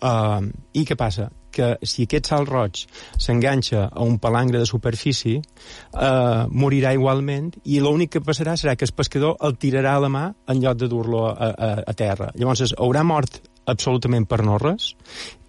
uh, 0.05 0.45
I 0.75 0.85
què 0.85 0.99
passa? 1.01 1.31
que 1.55 1.71
si 1.87 2.09
aquest 2.09 2.31
salt 2.33 2.51
roig 2.51 2.83
s'enganxa 3.23 3.87
a 3.87 4.03
un 4.03 4.19
palangre 4.19 4.59
de 4.59 4.67
superfície, 4.67 5.39
eh, 5.39 6.45
morirà 6.51 6.91
igualment 6.97 7.53
i 7.65 7.81
l'únic 7.85 8.17
que 8.17 8.25
passarà 8.27 8.57
serà 8.59 8.75
que 8.75 8.89
el 8.89 8.95
pescador 8.99 9.37
el 9.47 9.55
tirarà 9.63 9.95
a 9.95 10.03
la 10.03 10.11
mà 10.11 10.25
en 10.51 10.63
lloc 10.65 10.81
de 10.83 10.91
dur-lo 10.91 11.29
a, 11.31 11.51
a, 11.53 11.71
a 11.87 11.95
terra. 11.95 12.33
Llavors 12.35 12.75
haurà 12.75 13.05
mort 13.07 13.39
absolutament 13.71 14.27
per 14.29 14.43
no 14.45 14.59
res 14.61 14.93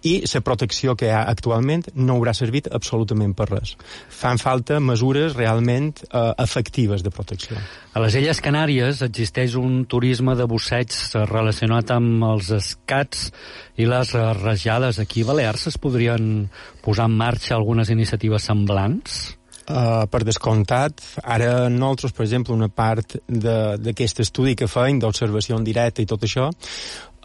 i 0.06 0.20
la 0.22 0.42
protecció 0.44 0.94
que 0.98 1.08
hi 1.08 1.14
ha 1.14 1.24
actualment 1.26 1.88
no 1.96 2.16
haurà 2.16 2.34
servit 2.36 2.68
absolutament 2.70 3.32
per 3.36 3.48
res. 3.50 3.74
Fan 4.12 4.38
falta 4.38 4.78
mesures 4.80 5.34
realment 5.34 5.92
eh, 6.06 6.32
efectives 6.42 7.02
de 7.02 7.10
protecció. 7.10 7.58
A 7.94 8.02
les 8.04 8.18
Illes 8.20 8.42
Canàries 8.44 9.02
existeix 9.06 9.56
un 9.58 9.84
turisme 9.90 10.36
de 10.38 10.46
busseig 10.46 10.94
relacionat 11.30 11.90
amb 11.96 12.26
els 12.28 12.52
escats 12.54 13.30
i 13.76 13.88
les 13.88 14.12
rajades. 14.42 15.00
Aquí 15.02 15.24
a 15.24 15.32
Balears 15.32 15.66
es 15.72 15.80
podrien 15.80 16.46
posar 16.84 17.10
en 17.10 17.18
marxa 17.18 17.56
algunes 17.56 17.90
iniciatives 17.90 18.46
semblants? 18.46 19.36
Uh, 19.66 20.04
per 20.06 20.20
descomptat, 20.22 21.00
ara 21.26 21.66
nosaltres, 21.66 22.12
per 22.14 22.22
exemple, 22.22 22.54
una 22.54 22.68
part 22.70 23.16
d'aquest 23.26 24.20
estudi 24.22 24.54
que 24.54 24.68
feim 24.70 25.00
d'observació 25.02 25.58
en 25.58 25.66
directe 25.66 26.04
i 26.04 26.06
tot 26.06 26.22
això, 26.22 26.44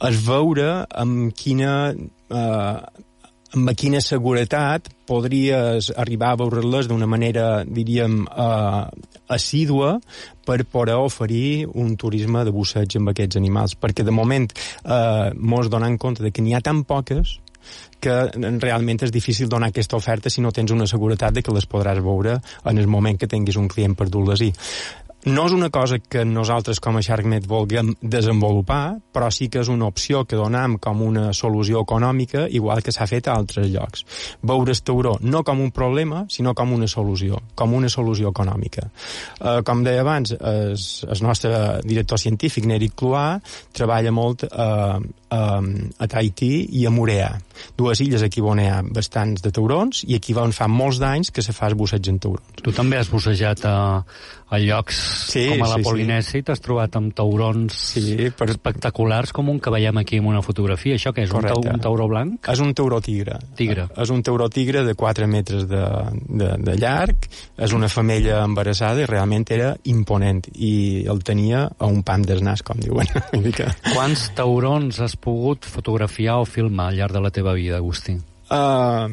és 0.08 0.20
veure 0.26 0.68
amb 1.04 1.32
quina 1.38 1.94
eh, 1.94 3.08
amb 3.52 3.72
quina 3.76 4.00
seguretat 4.00 4.88
podries 5.10 5.90
arribar 6.00 6.32
a 6.32 6.40
veure-les 6.40 6.88
d'una 6.88 7.08
manera, 7.10 7.66
diríem, 7.68 8.22
eh, 8.24 8.86
assídua 9.28 9.98
per 10.46 10.64
poder 10.64 10.96
oferir 10.96 11.68
un 11.68 11.98
turisme 11.98 12.46
de 12.48 12.52
busseig 12.56 12.96
amb 12.98 13.12
aquests 13.12 13.40
animals. 13.40 13.76
Perquè 13.76 14.08
de 14.08 14.16
moment 14.16 14.48
eh, 14.48 15.32
mos 15.36 15.70
donem 15.70 15.98
compte 15.98 16.24
de 16.24 16.32
que 16.32 16.42
n'hi 16.42 16.56
ha 16.56 16.64
tan 16.64 16.86
poques 16.88 17.40
que 18.02 18.16
realment 18.64 19.04
és 19.06 19.12
difícil 19.14 19.50
donar 19.50 19.70
aquesta 19.70 20.00
oferta 20.00 20.32
si 20.34 20.42
no 20.42 20.52
tens 20.52 20.72
una 20.74 20.88
seguretat 20.90 21.36
de 21.36 21.44
que 21.46 21.54
les 21.54 21.68
podràs 21.70 22.02
veure 22.02 22.40
en 22.66 22.82
el 22.82 22.88
moment 22.88 23.20
que 23.20 23.30
tinguis 23.30 23.60
un 23.62 23.68
client 23.70 23.94
per 23.96 24.10
dur-les-hi. 24.10 24.50
No 25.22 25.44
és 25.46 25.54
una 25.54 25.70
cosa 25.70 26.00
que 26.02 26.24
nosaltres 26.26 26.80
com 26.82 26.96
a 26.98 27.02
SharkNet 27.06 27.46
vulguem 27.46 27.92
desenvolupar, 28.02 28.96
però 29.14 29.28
sí 29.30 29.52
que 29.54 29.62
és 29.62 29.70
una 29.70 29.86
opció 29.92 30.24
que 30.26 30.40
donem 30.40 30.80
com 30.82 31.04
una 31.06 31.28
solució 31.38 31.84
econòmica, 31.86 32.48
igual 32.50 32.82
que 32.82 32.94
s'ha 32.96 33.06
fet 33.06 33.30
a 33.30 33.36
altres 33.38 33.70
llocs. 33.70 34.02
Veure 34.42 34.74
el 34.74 34.82
tauró 34.82 35.20
no 35.22 35.44
com 35.46 35.62
un 35.62 35.70
problema, 35.70 36.24
sinó 36.28 36.56
com 36.58 36.74
una 36.74 36.90
solució, 36.90 37.38
com 37.54 37.78
una 37.78 37.90
solució 37.94 38.34
econòmica. 38.34 38.88
Eh, 39.38 39.62
com 39.68 39.86
deia 39.86 40.02
abans, 40.02 40.34
el 40.34 41.22
nostre 41.22 41.54
director 41.86 42.18
científic, 42.18 42.66
Neric 42.66 42.98
Cloà, 42.98 43.28
treballa 43.78 44.10
molt 44.10 44.48
eh, 44.50 45.00
a 45.32 46.08
Tahití 46.12 46.52
i 46.76 46.86
a 46.86 46.91
Morea, 46.91 47.32
dues 47.78 48.02
illes 48.04 48.24
aquí 48.26 48.44
on 48.44 48.60
hi 48.60 48.67
ha 48.67 48.82
bastants 48.84 49.44
de 49.46 49.52
taurons 49.56 50.04
i 50.08 50.17
aquí 50.17 50.36
on 50.36 50.52
fa 50.56 50.67
molts 50.67 51.00
d'anys 51.00 51.32
que 51.32 51.44
se 51.46 51.56
fa 51.56 51.70
el 51.72 51.78
busseig 51.80 52.10
en 52.12 52.20
taurons. 52.20 52.62
Tu 52.62 52.74
també 52.76 53.00
has 53.00 53.10
bussejat 53.12 53.63
a, 53.70 53.78
a 54.52 54.60
llocs 54.60 54.98
sí, 55.32 55.46
com 55.48 55.63
a 55.63 55.70
la 55.72 55.78
sí, 55.80 55.86
Polinèsia 55.86 56.36
sí. 56.36 56.41
i 56.41 56.46
t'has 56.48 56.62
trobat 56.63 56.98
amb 57.00 57.13
taurons 57.15 57.78
sí, 57.94 58.04
per... 58.36 58.50
espectaculars 58.52 59.32
com 59.36 59.48
un 59.54 59.62
que 59.63 59.72
veiem 59.72 60.02
aquí 60.02 60.20
en 60.20 60.28
una 60.28 60.41
fotografia. 60.44 60.98
Això 61.00 61.13
què 61.15 61.24
és? 61.24 61.32
Un, 61.32 61.48
taur, 61.48 61.70
un 61.72 61.84
tauró 61.84 62.10
blanc? 62.12 62.50
És 62.52 62.63
un 62.63 62.74
tauró 62.76 63.00
tigre. 63.04 63.39
Tigre. 63.56 63.88
És 63.96 64.12
un 64.12 64.20
tauró 64.28 64.50
tigre 64.52 64.84
de 64.84 64.96
4 65.00 65.30
metres 65.32 65.67
de, 65.72 65.86
de, 66.28 66.52
de 66.67 66.76
llarg, 66.82 67.30
és 67.56 67.76
una 67.78 67.88
femella 67.91 68.41
embarassada 68.44 69.06
i 69.06 69.08
realment 69.08 69.48
era 69.56 69.72
imponent 69.88 70.44
i 70.52 70.74
el 71.10 71.24
tenia 71.24 71.63
a 71.72 71.88
un 71.88 72.04
pam 72.04 72.28
del 72.28 72.44
nas, 72.44 72.65
com 72.67 72.80
diuen. 72.84 73.08
Quants 73.94 74.28
taurons 74.36 75.00
has 75.00 75.15
pogut 75.22 75.68
fotografiar 75.70 76.40
o 76.42 76.48
filmar 76.50 76.92
al 76.92 77.02
llarg 77.02 77.18
de 77.18 77.22
la 77.24 77.34
teva 77.34 77.54
vida, 77.58 77.78
Agustí? 77.80 78.18
Uh, 78.52 79.08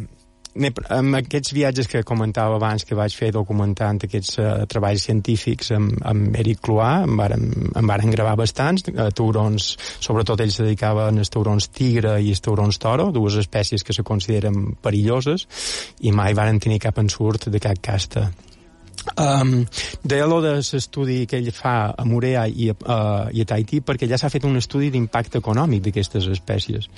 amb 0.90 1.18
aquests 1.20 1.52
viatges 1.54 1.86
que 1.90 2.02
comentava 2.06 2.56
abans 2.56 2.84
que 2.84 2.96
vaig 2.98 3.14
fer 3.14 3.28
documentant 3.34 4.00
aquests 4.06 4.38
uh, 4.40 4.48
treballs 4.70 5.04
científics 5.06 5.70
amb, 5.76 5.94
amb 6.08 6.34
Eric 6.40 6.64
Cloà, 6.66 7.04
em 7.04 7.14
varen, 7.20 7.46
em 7.78 7.92
varen 7.92 8.10
gravar 8.14 8.34
bastants, 8.40 8.88
uh, 8.90 9.08
taurons, 9.14 9.70
sobretot 10.00 10.42
ells 10.42 10.58
se 10.58 10.66
dedicaven 10.66 11.22
als 11.22 11.30
taurons 11.34 11.70
tigre 11.70 12.16
i 12.18 12.32
als 12.34 12.42
taurons 12.42 12.80
toro, 12.82 13.10
dues 13.14 13.38
espècies 13.38 13.84
que 13.84 13.94
se 13.94 14.02
consideren 14.02 14.74
perilloses, 14.82 15.46
i 16.00 16.12
mai 16.12 16.34
varen 16.34 16.58
tenir 16.58 16.82
cap 16.82 16.98
ensurt 16.98 17.50
de 17.52 17.62
cap 17.62 17.78
casta. 17.82 18.28
Um, 19.16 19.64
deia 20.04 20.26
lo 20.26 20.40
de 20.42 20.52
l'estudi 20.58 21.24
que 21.26 21.38
ell 21.38 21.50
fa 21.54 21.92
a 21.96 22.04
Morea 22.06 22.44
i 22.48 22.68
a, 22.72 22.74
uh, 22.74 23.28
i 23.34 23.42
a 23.42 23.46
Tahiti 23.48 23.80
perquè 23.84 24.08
ja 24.10 24.18
s'ha 24.20 24.30
fet 24.32 24.44
un 24.46 24.58
estudi 24.60 24.90
d'impacte 24.94 25.40
econòmic 25.42 25.84
d'aquestes 25.86 26.28
espècies. 26.32 26.88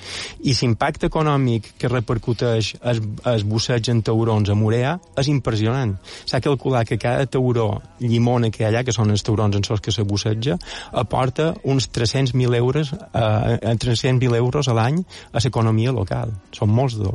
I 0.43 0.55
l'impacte 0.57 1.09
econòmic 1.11 1.73
que 1.81 1.91
repercuteix 1.91 2.73
es, 2.75 3.01
es 3.33 3.45
busseig 3.47 3.89
en 3.93 4.01
taurons 4.05 4.49
a 4.49 4.57
Morea 4.57 4.97
és 5.17 5.31
impressionant. 5.31 5.95
S'ha 6.25 6.41
calculat 6.43 6.89
que 6.89 6.99
cada 7.01 7.25
tauró 7.25 7.81
llimona 7.99 8.51
que 8.51 8.63
hi 8.63 8.67
ha 8.67 8.73
allà, 8.73 8.83
que 8.85 8.95
són 8.95 9.13
els 9.13 9.23
taurons 9.23 9.55
en 9.57 9.65
sols 9.67 9.81
que 9.81 9.93
se 9.93 10.05
busseja 10.07 10.57
aporta 10.91 11.53
uns 11.63 11.89
300.000 11.89 12.57
euros 12.57 12.93
uh, 12.93 13.57
300.000 13.81 14.35
euros 14.35 14.67
a 14.67 14.77
l'any 14.77 15.01
a 15.31 15.41
l'economia 15.41 15.95
local. 15.95 16.35
Són 16.55 16.69
molts 16.73 16.99
de 16.99 17.09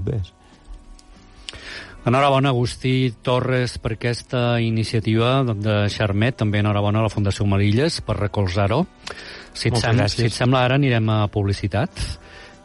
Enhorabona, 2.06 2.52
Agustí 2.54 3.12
Torres, 3.22 3.78
per 3.82 3.96
aquesta 3.96 4.60
iniciativa 4.62 5.40
de 5.42 5.88
Xarmet. 5.90 6.36
També 6.38 6.60
enhorabona 6.62 7.00
a 7.02 7.08
la 7.08 7.10
Fundació 7.10 7.48
Marilles 7.50 7.98
per 8.06 8.20
recolzar-ho. 8.20 8.84
Si, 9.56 9.72
et 9.72 9.80
si 10.12 10.28
et 10.28 10.36
sembla, 10.36 10.62
ara 10.62 10.78
anirem 10.78 11.10
a 11.10 11.24
publicitat 11.32 11.98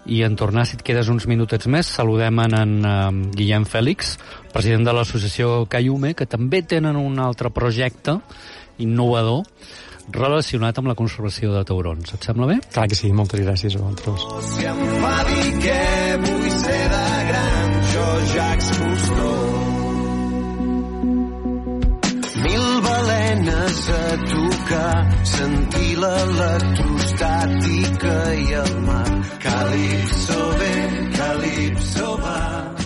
i 0.05 0.23
en 0.25 0.35
tornar, 0.35 0.65
si 0.65 0.77
et 0.77 0.83
quedes 0.85 1.09
uns 1.13 1.27
minutets 1.29 1.67
més, 1.69 1.89
saludem 1.89 2.39
en, 2.41 2.55
en 2.57 2.71
uh, 2.85 3.33
Guillem 3.37 3.67
Fèlix, 3.69 4.15
president 4.53 4.87
de 4.87 4.95
l'associació 4.97 5.65
Cayume, 5.69 6.15
que 6.17 6.25
també 6.29 6.63
tenen 6.65 6.97
un 6.97 7.19
altre 7.21 7.53
projecte 7.53 8.17
innovador 8.81 9.45
relacionat 10.11 10.77
amb 10.81 10.89
la 10.91 10.97
conservació 10.97 11.53
de 11.53 11.63
taurons. 11.67 12.15
Et 12.17 12.29
sembla 12.29 12.49
bé? 12.49 12.59
Clar 12.73 12.87
que 12.89 12.97
sí, 12.97 13.13
moltes 13.13 13.45
gràcies 13.45 13.77
a 13.77 13.83
vosaltres. 13.83 14.25
Si 14.55 14.69
em 14.69 14.81
fa 15.03 15.15
dir 15.29 15.51
que 15.61 15.79
tocar, 24.17 25.07
sentir 25.23 25.97
l'electrostàtica 26.03 28.33
i 28.33 28.53
el 28.63 28.73
mar. 28.87 29.11
Calipso 29.39 30.39
ve, 30.59 30.75
calipso 31.17 32.07
va. 32.25 32.80